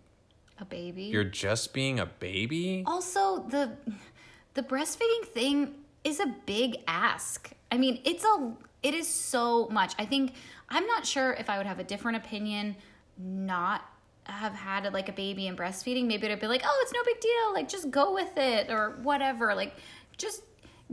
A 0.59 0.65
baby. 0.65 1.03
you're 1.03 1.23
just 1.23 1.73
being 1.73 1.99
a 2.01 2.05
baby? 2.05 2.83
also 2.85 3.45
the 3.47 3.71
the 4.55 4.63
breastfeeding 4.63 5.23
thing 5.25 5.75
is 6.03 6.19
a 6.19 6.27
big 6.45 6.77
ask. 6.87 7.51
I 7.71 7.77
mean 7.77 8.01
it's 8.03 8.25
a 8.25 8.53
it 8.83 8.93
is 8.93 9.07
so 9.07 9.69
much. 9.69 9.93
I 9.97 10.05
think 10.05 10.33
i'm 10.69 10.85
not 10.85 11.05
sure 11.05 11.31
if 11.33 11.49
i 11.49 11.57
would 11.57 11.65
have 11.65 11.79
a 11.79 11.83
different 11.93 12.17
opinion 12.17 12.75
not 13.17 13.81
have 14.25 14.53
had 14.53 14.91
like 14.93 15.07
a 15.07 15.13
baby 15.13 15.47
and 15.47 15.57
breastfeeding. 15.57 16.05
Maybe 16.07 16.25
it'd 16.25 16.41
be 16.41 16.47
like 16.47 16.63
oh 16.65 16.79
it's 16.83 16.93
no 16.93 17.03
big 17.05 17.19
deal. 17.21 17.53
Like 17.53 17.69
just 17.69 17.89
go 17.89 18.13
with 18.13 18.33
it 18.35 18.69
or 18.69 18.99
whatever. 19.01 19.55
Like 19.55 19.73
just 20.17 20.43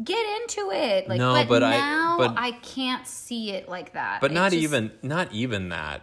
get 0.03 0.41
into 0.43 0.71
it 0.73 1.09
like 1.09 1.19
No, 1.19 1.33
but, 1.35 1.49
but 1.49 1.63
I- 1.63 1.77
now 1.77 2.17
but- 2.19 2.35
I, 2.37 2.53
can't 2.53 3.07
see 3.07 3.51
it 3.53 3.69
like 3.69 3.93
that 3.95 4.21
But 4.21 4.31
It 4.31 4.35
not 4.35 4.53
just- 4.53 4.63
even 4.63 4.91
not 5.03 5.33
even 5.33 5.69
that. 5.71 6.03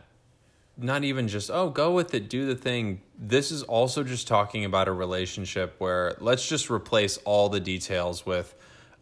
Not 0.75 1.03
even 1.03 1.27
just 1.27 1.51
oh 1.51 1.69
go 1.69 1.91
with 1.93 2.13
it, 2.15 2.29
do 2.29 2.47
the 2.47 2.55
thing. 2.55 3.01
This 3.17 3.51
is 3.51 3.61
also 3.61 4.03
just 4.03 4.27
talking 4.27 4.65
about 4.65 4.87
a 4.87 4.91
relationship 4.91 5.75
where 5.77 6.15
let's 6.19 6.47
just 6.47 6.71
replace 6.71 7.17
all 7.25 7.49
the 7.49 7.59
details 7.59 8.25
with 8.25 8.55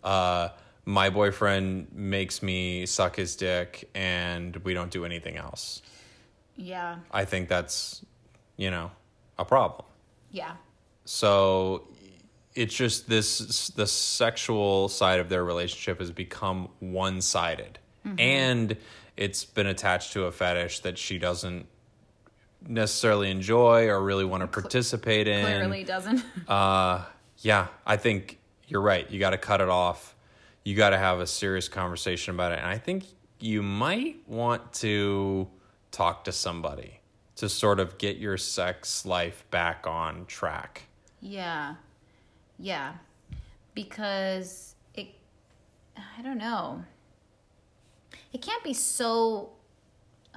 uh 0.03 0.49
my 0.83 1.09
boyfriend 1.09 1.87
makes 1.93 2.41
me 2.43 2.85
suck 2.85 3.15
his 3.15 3.35
dick 3.37 3.87
and 3.95 4.55
we 4.57 4.73
don't 4.73 4.91
do 4.91 5.05
anything 5.05 5.37
else. 5.37 5.81
yeah 6.57 6.97
I 7.11 7.23
think 7.23 7.47
that's 7.47 8.03
you 8.57 8.69
know 8.69 8.91
a 9.39 9.45
problem. 9.45 9.85
yeah 10.31 10.55
So 11.05 11.87
it's 12.55 12.75
just 12.75 13.07
this 13.07 13.69
the 13.69 13.87
sexual 13.87 14.89
side 14.89 15.19
of 15.19 15.29
their 15.29 15.43
relationship 15.43 15.99
has 15.99 16.11
become 16.11 16.69
one-sided. 16.79 17.79
And 18.17 18.77
it's 19.15 19.45
been 19.45 19.67
attached 19.67 20.13
to 20.13 20.25
a 20.25 20.31
fetish 20.31 20.79
that 20.79 20.97
she 20.97 21.19
doesn't 21.19 21.67
necessarily 22.67 23.29
enjoy 23.29 23.87
or 23.87 24.01
really 24.01 24.25
want 24.25 24.41
to 24.41 24.47
participate 24.47 25.27
in. 25.27 25.45
clearly 25.45 25.83
doesn't 25.83 26.23
Uh 26.47 27.03
yeah, 27.41 27.67
I 27.85 27.97
think 27.97 28.39
you're 28.67 28.81
right. 28.81 29.09
You 29.09 29.19
got 29.19 29.31
to 29.31 29.37
cut 29.37 29.61
it 29.61 29.69
off. 29.69 30.15
You 30.63 30.75
got 30.75 30.91
to 30.91 30.97
have 30.97 31.19
a 31.19 31.27
serious 31.27 31.67
conversation 31.67 32.35
about 32.35 32.51
it. 32.51 32.59
And 32.59 32.67
I 32.67 32.77
think 32.77 33.05
you 33.39 33.63
might 33.63 34.17
want 34.27 34.73
to 34.73 35.47
talk 35.91 36.23
to 36.25 36.31
somebody 36.31 37.01
to 37.37 37.49
sort 37.49 37.79
of 37.79 37.97
get 37.97 38.17
your 38.17 38.37
sex 38.37 39.05
life 39.05 39.43
back 39.49 39.87
on 39.87 40.25
track. 40.27 40.83
Yeah. 41.19 41.75
Yeah. 42.61 42.93
Because 43.73 44.75
it 44.93 45.07
I 45.97 46.21
don't 46.21 46.37
know. 46.37 46.83
It 48.31 48.41
can't 48.41 48.63
be 48.63 48.73
so 48.73 49.49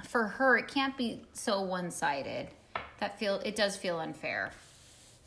for 0.02 0.24
her 0.24 0.56
it 0.56 0.68
can't 0.68 0.96
be 0.96 1.20
so 1.34 1.60
one-sided. 1.60 2.48
That 2.98 3.18
feel 3.18 3.40
it 3.44 3.54
does 3.54 3.76
feel 3.76 3.98
unfair. 3.98 4.52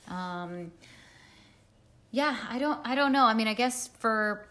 Um 0.10 0.72
yeah, 2.12 2.36
I 2.50 2.58
don't 2.58 2.80
I 2.86 2.96
don't 2.96 3.12
know. 3.12 3.26
I 3.26 3.34
mean, 3.34 3.48
I 3.48 3.54
guess 3.54 3.90
for 4.00 4.48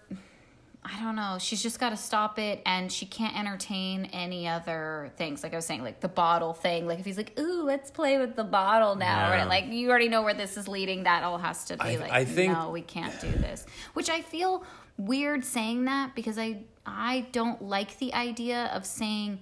I 0.88 1.02
don't 1.02 1.16
know. 1.16 1.36
She's 1.40 1.60
just 1.62 1.80
got 1.80 1.90
to 1.90 1.96
stop 1.96 2.38
it, 2.38 2.62
and 2.64 2.92
she 2.92 3.06
can't 3.06 3.36
entertain 3.36 4.04
any 4.12 4.46
other 4.46 5.10
things. 5.16 5.42
Like 5.42 5.52
I 5.52 5.56
was 5.56 5.66
saying, 5.66 5.82
like 5.82 5.98
the 6.00 6.08
bottle 6.08 6.52
thing. 6.54 6.86
Like 6.86 7.00
if 7.00 7.04
he's 7.04 7.16
like, 7.16 7.36
"Ooh, 7.38 7.62
let's 7.64 7.90
play 7.90 8.18
with 8.18 8.36
the 8.36 8.44
bottle 8.44 8.94
now," 8.94 9.28
Yeah. 9.30 9.38
right? 9.38 9.48
Like 9.48 9.66
you 9.66 9.90
already 9.90 10.08
know 10.08 10.22
where 10.22 10.34
this 10.34 10.56
is 10.56 10.68
leading. 10.68 11.02
That 11.02 11.24
all 11.24 11.38
has 11.38 11.64
to 11.66 11.76
be 11.76 11.82
I- 11.84 11.96
like, 11.96 12.12
I 12.12 12.24
think- 12.24 12.52
no, 12.52 12.70
we 12.70 12.82
can't 12.82 13.18
do 13.20 13.30
this. 13.30 13.66
Which 13.94 14.08
I 14.08 14.20
feel 14.20 14.62
weird 14.96 15.44
saying 15.44 15.86
that 15.86 16.14
because 16.14 16.38
I 16.38 16.62
I 16.86 17.26
don't 17.32 17.60
like 17.62 17.98
the 17.98 18.14
idea 18.14 18.70
of 18.72 18.86
saying 18.86 19.40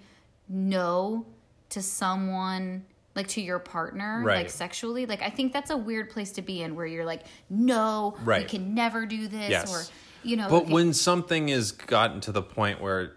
no 0.48 1.26
to 1.70 1.82
someone 1.82 2.84
like 3.14 3.28
to 3.28 3.40
your 3.40 3.58
partner 3.60 4.22
like 4.26 4.50
sexually 4.50 5.06
like 5.06 5.22
i 5.22 5.30
think 5.30 5.52
that's 5.52 5.70
a 5.70 5.76
weird 5.76 6.10
place 6.10 6.32
to 6.32 6.42
be 6.42 6.62
in 6.62 6.74
where 6.74 6.84
you're 6.84 7.04
like 7.04 7.22
no 7.48 8.16
we 8.26 8.44
can 8.44 8.74
never 8.74 9.06
do 9.06 9.28
this 9.28 9.50
Yes. 9.50 9.72
or 9.72 9.94
you 10.24 10.36
know 10.36 10.48
But 10.48 10.66
when 10.66 10.92
something 10.94 11.48
has 11.48 11.72
gotten 11.72 12.20
to 12.22 12.32
the 12.32 12.42
point 12.42 12.80
where 12.80 13.12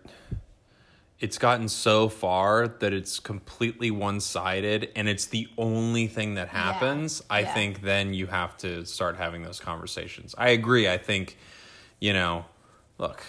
it's 1.19 1.37
gotten 1.37 1.67
so 1.67 2.09
far 2.09 2.67
that 2.67 2.93
it's 2.93 3.19
completely 3.19 3.89
one 3.89 4.19
sided 4.19 4.89
and 4.95 5.09
it's 5.09 5.25
the 5.25 5.47
only 5.57 6.05
thing 6.07 6.35
that 6.35 6.47
happens, 6.47 7.23
I 7.29 7.39
yeah. 7.39 7.53
think 7.53 7.81
then 7.81 8.13
you 8.13 8.27
have 8.27 8.55
to 8.57 8.85
start 8.85 9.17
having 9.17 9.41
those 9.41 9.59
conversations. 9.59 10.35
I 10.37 10.49
agree. 10.49 10.87
I 10.87 10.97
think, 10.99 11.37
you 11.99 12.13
know, 12.13 12.45
look, 12.99 13.23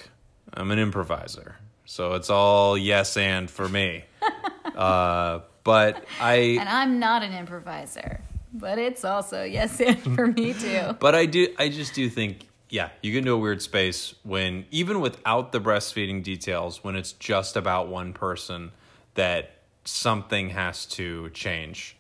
I'm 0.52 0.70
an 0.70 0.78
improviser, 0.78 1.56
so 1.86 2.12
it's 2.12 2.28
all 2.28 2.76
yes 2.76 3.16
and 3.16 3.50
for 3.50 3.68
me. 3.68 4.04
uh, 4.76 5.40
but 5.64 6.04
I. 6.20 6.34
and 6.60 6.68
i'm 6.68 6.98
not 6.98 7.22
an 7.22 7.32
improviser 7.34 8.22
but 8.54 8.78
it's 8.78 9.04
also 9.04 9.44
yes 9.44 9.80
and 9.80 9.98
for 9.98 10.26
me 10.26 10.54
too 10.54 10.96
But 10.98 11.14
I 11.14 11.26
do 11.26 11.48
I 11.58 11.68
just 11.68 11.94
do 11.94 12.08
think 12.08 12.47
yeah, 12.70 12.90
you 13.02 13.12
get 13.12 13.18
into 13.18 13.32
a 13.32 13.38
weird 13.38 13.62
space 13.62 14.14
when 14.22 14.66
even 14.70 15.00
without 15.00 15.52
the 15.52 15.60
breastfeeding 15.60 16.22
details, 16.22 16.84
when 16.84 16.96
it's 16.96 17.12
just 17.12 17.56
about 17.56 17.88
one 17.88 18.12
person 18.12 18.72
that 19.14 19.52
something 19.84 20.50
has 20.50 20.84
to 20.86 21.30
change. 21.30 21.96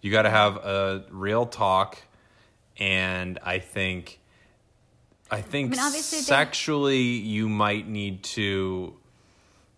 You 0.00 0.10
got 0.10 0.22
to 0.22 0.30
have 0.30 0.56
a 0.56 1.04
real 1.10 1.46
talk 1.46 1.98
and 2.78 3.38
I 3.42 3.58
think 3.58 4.18
I 5.30 5.40
think 5.40 5.70
mean, 5.70 5.80
obviously 5.80 6.18
they- 6.18 6.24
sexually 6.24 7.00
you 7.02 7.48
might 7.48 7.86
need 7.88 8.22
to 8.24 8.94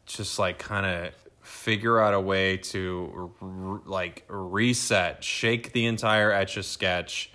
just 0.07 0.39
like 0.39 0.59
kind 0.59 0.87
of 0.87 1.15
figure 1.43 1.99
out 2.01 2.15
a 2.15 2.21
way 2.21 2.57
to 2.57 3.31
r- 3.43 3.81
like 3.85 4.25
reset, 4.29 5.23
shake 5.25 5.73
the 5.73 5.87
entire 5.87 6.31
etch 6.33 6.57
a 6.57 6.63
sketch. 6.63 7.31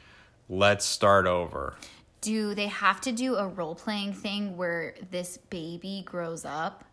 Let's 0.47 0.85
start 0.85 1.25
over. 1.27 1.75
Do 2.25 2.55
they 2.55 2.67
have 2.67 2.99
to 3.01 3.11
do 3.11 3.35
a 3.35 3.47
role 3.47 3.75
playing 3.75 4.13
thing 4.13 4.57
where 4.57 4.95
this 5.11 5.37
baby 5.37 6.01
grows 6.05 6.43
up 6.43 6.83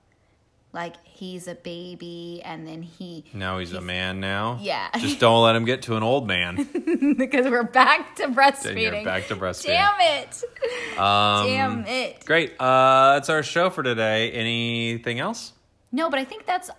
like 0.74 0.94
he's 1.04 1.48
a 1.48 1.54
baby 1.54 2.42
and 2.44 2.66
then 2.66 2.82
he 2.82 3.24
Now 3.32 3.58
he's, 3.58 3.72
a 3.72 3.80
man 3.80 4.20
now. 4.20 4.58
Yeah. 4.60 4.88
Just 4.98 5.20
don't 5.20 5.42
let 5.42 5.56
him 5.56 5.64
get 5.64 5.82
to 5.82 5.96
an 5.96 6.02
old 6.02 6.26
man. 6.26 6.56
because 7.16 7.46
we're 7.46 7.62
back 7.62 8.16
to 8.16 8.22
Then 8.22 8.34
breastfeeding 8.34 8.82
you're 8.82 9.04
back 9.04 9.26
to 9.28 9.36
breastfeeding. 9.36 9.66
damn 9.66 10.00
it 10.00 10.98
Um, 10.98 11.46
damn 11.46 11.86
it 11.86 12.24
Great. 12.26 12.52
Uh, 12.60 13.14
that's 13.14 13.30
our 13.30 13.42
show 13.42 13.70
for 13.70 13.82
today. 13.82 14.32
Anything 14.32 15.18
else? 15.18 15.52
No, 15.90 16.08
but 16.10 16.18
I 16.18 16.24
think 16.24 16.46
that's. 16.46 16.70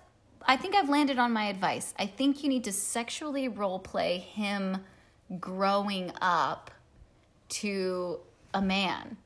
I 0.46 0.56
think 0.56 0.74
I've 0.74 0.90
landed 0.90 1.18
on 1.18 1.32
my 1.32 1.44
advice. 1.46 1.94
I 1.98 2.06
think 2.06 2.42
you 2.42 2.50
need 2.50 2.64
to 2.64 2.72
sexually 2.72 3.48
role 3.48 3.78
play 3.78 4.18
him 4.18 4.78
growing 5.40 6.12
up 6.20 6.70
to 7.48 8.18
a 8.54 8.62
man. 8.62 9.16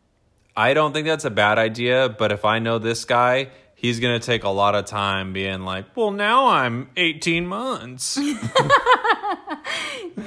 I 0.56 0.74
don't 0.74 0.92
think 0.92 1.06
that's 1.06 1.24
a 1.24 1.30
bad 1.30 1.58
idea, 1.58 2.08
but 2.08 2.32
if 2.32 2.44
I 2.44 2.58
know 2.58 2.78
this 2.78 3.04
guy, 3.04 3.50
he's 3.76 4.00
going 4.00 4.18
to 4.18 4.26
take 4.26 4.42
a 4.42 4.48
lot 4.48 4.74
of 4.74 4.86
time 4.86 5.32
being 5.32 5.62
like, 5.62 5.84
well, 5.96 6.10
now 6.10 6.48
I'm 6.48 6.90
18 6.96 7.46
months. 7.46 8.18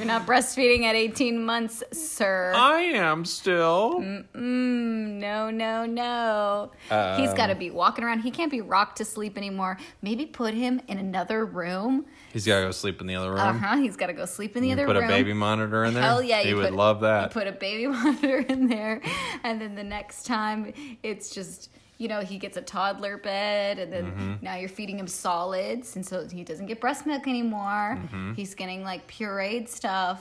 You're 0.01 0.07
not 0.07 0.25
breastfeeding 0.25 0.81
at 0.85 0.95
18 0.95 1.45
months, 1.45 1.83
sir. 1.91 2.53
I 2.55 2.79
am 2.81 3.23
still. 3.23 3.99
Mm-mm, 4.01 4.25
no, 4.33 5.51
no, 5.51 5.85
no. 5.85 6.71
He's 7.17 7.31
got 7.35 7.47
to 7.47 7.55
be 7.55 7.69
walking 7.69 8.03
around. 8.03 8.21
He 8.21 8.31
can't 8.31 8.49
be 8.49 8.61
rocked 8.61 8.97
to 8.97 9.05
sleep 9.05 9.37
anymore. 9.37 9.77
Maybe 10.01 10.25
put 10.25 10.55
him 10.55 10.81
in 10.87 10.97
another 10.97 11.45
room. 11.45 12.07
He's 12.33 12.47
got 12.47 12.61
to 12.61 12.65
go 12.65 12.71
sleep 12.71 12.99
in 12.99 13.05
the 13.05 13.13
other 13.13 13.29
room. 13.29 13.39
Uh 13.41 13.53
huh. 13.53 13.77
He's 13.77 13.95
got 13.95 14.07
to 14.07 14.13
go 14.13 14.25
sleep 14.25 14.57
in 14.57 14.63
the 14.63 14.71
other 14.71 14.87
Put 14.87 14.95
room. 14.95 15.05
a 15.05 15.07
baby 15.07 15.33
monitor 15.33 15.85
in 15.85 15.93
there. 15.93 16.01
Hell 16.01 16.23
yeah, 16.23 16.41
he 16.41 16.49
you 16.49 16.55
would 16.55 16.69
put- 16.69 16.73
love 16.73 16.97
You 16.97 17.01
that. 17.03 17.29
put 17.29 17.45
a 17.45 17.51
baby 17.51 17.85
monitor 17.93 18.39
in 18.39 18.69
there, 18.69 19.03
and 19.43 19.61
then 19.61 19.75
the 19.75 19.83
next 19.83 20.25
time 20.25 20.73
it's 21.03 21.29
just 21.29 21.69
you 22.01 22.07
know 22.11 22.21
he 22.31 22.37
gets 22.45 22.57
a 22.57 22.61
toddler 22.75 23.15
bed, 23.17 23.73
and 23.81 23.89
then 23.93 24.05
Mm-hmm. 24.11 24.33
now 24.47 24.55
you're 24.55 24.75
feeding 24.79 24.97
him 25.01 25.07
solids, 25.07 25.95
and 25.95 26.03
so 26.09 26.15
he 26.27 26.43
doesn't 26.43 26.65
get 26.71 26.79
breast 26.85 27.05
milk 27.05 27.27
anymore. 27.35 27.89
Mm-hmm. 28.01 28.33
He's 28.39 28.53
getting 28.61 28.81
like 28.83 29.01
pureed 29.15 29.67
stuff, 29.79 30.19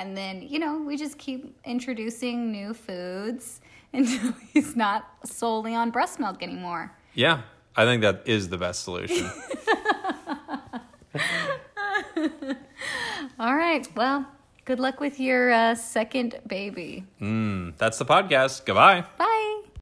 and 0.00 0.16
then 0.16 0.34
you 0.52 0.58
know 0.58 0.72
we 0.88 0.96
just 0.96 1.16
keep 1.18 1.40
introducing 1.64 2.50
new 2.58 2.72
foods 2.86 3.60
until 3.98 4.32
he's 4.52 4.74
not 4.84 5.00
solely 5.24 5.74
on 5.74 5.90
breast 5.90 6.18
milk 6.18 6.42
anymore. 6.42 6.84
yeah, 7.14 7.42
I 7.76 7.84
think 7.84 8.00
that 8.02 8.16
is 8.26 8.48
the 8.48 8.58
best 8.58 8.82
solution. 8.84 9.26
All 13.40 13.54
right, 13.54 13.86
well, 13.94 14.26
good 14.64 14.80
luck 14.80 14.98
with 15.00 15.20
your 15.20 15.50
uh, 15.52 15.74
second 15.74 16.40
baby. 16.46 17.04
That's 17.78 17.98
the 17.98 18.04
podcast. 18.04 18.64
Goodbye. 18.66 19.04
Bye. 19.16 19.62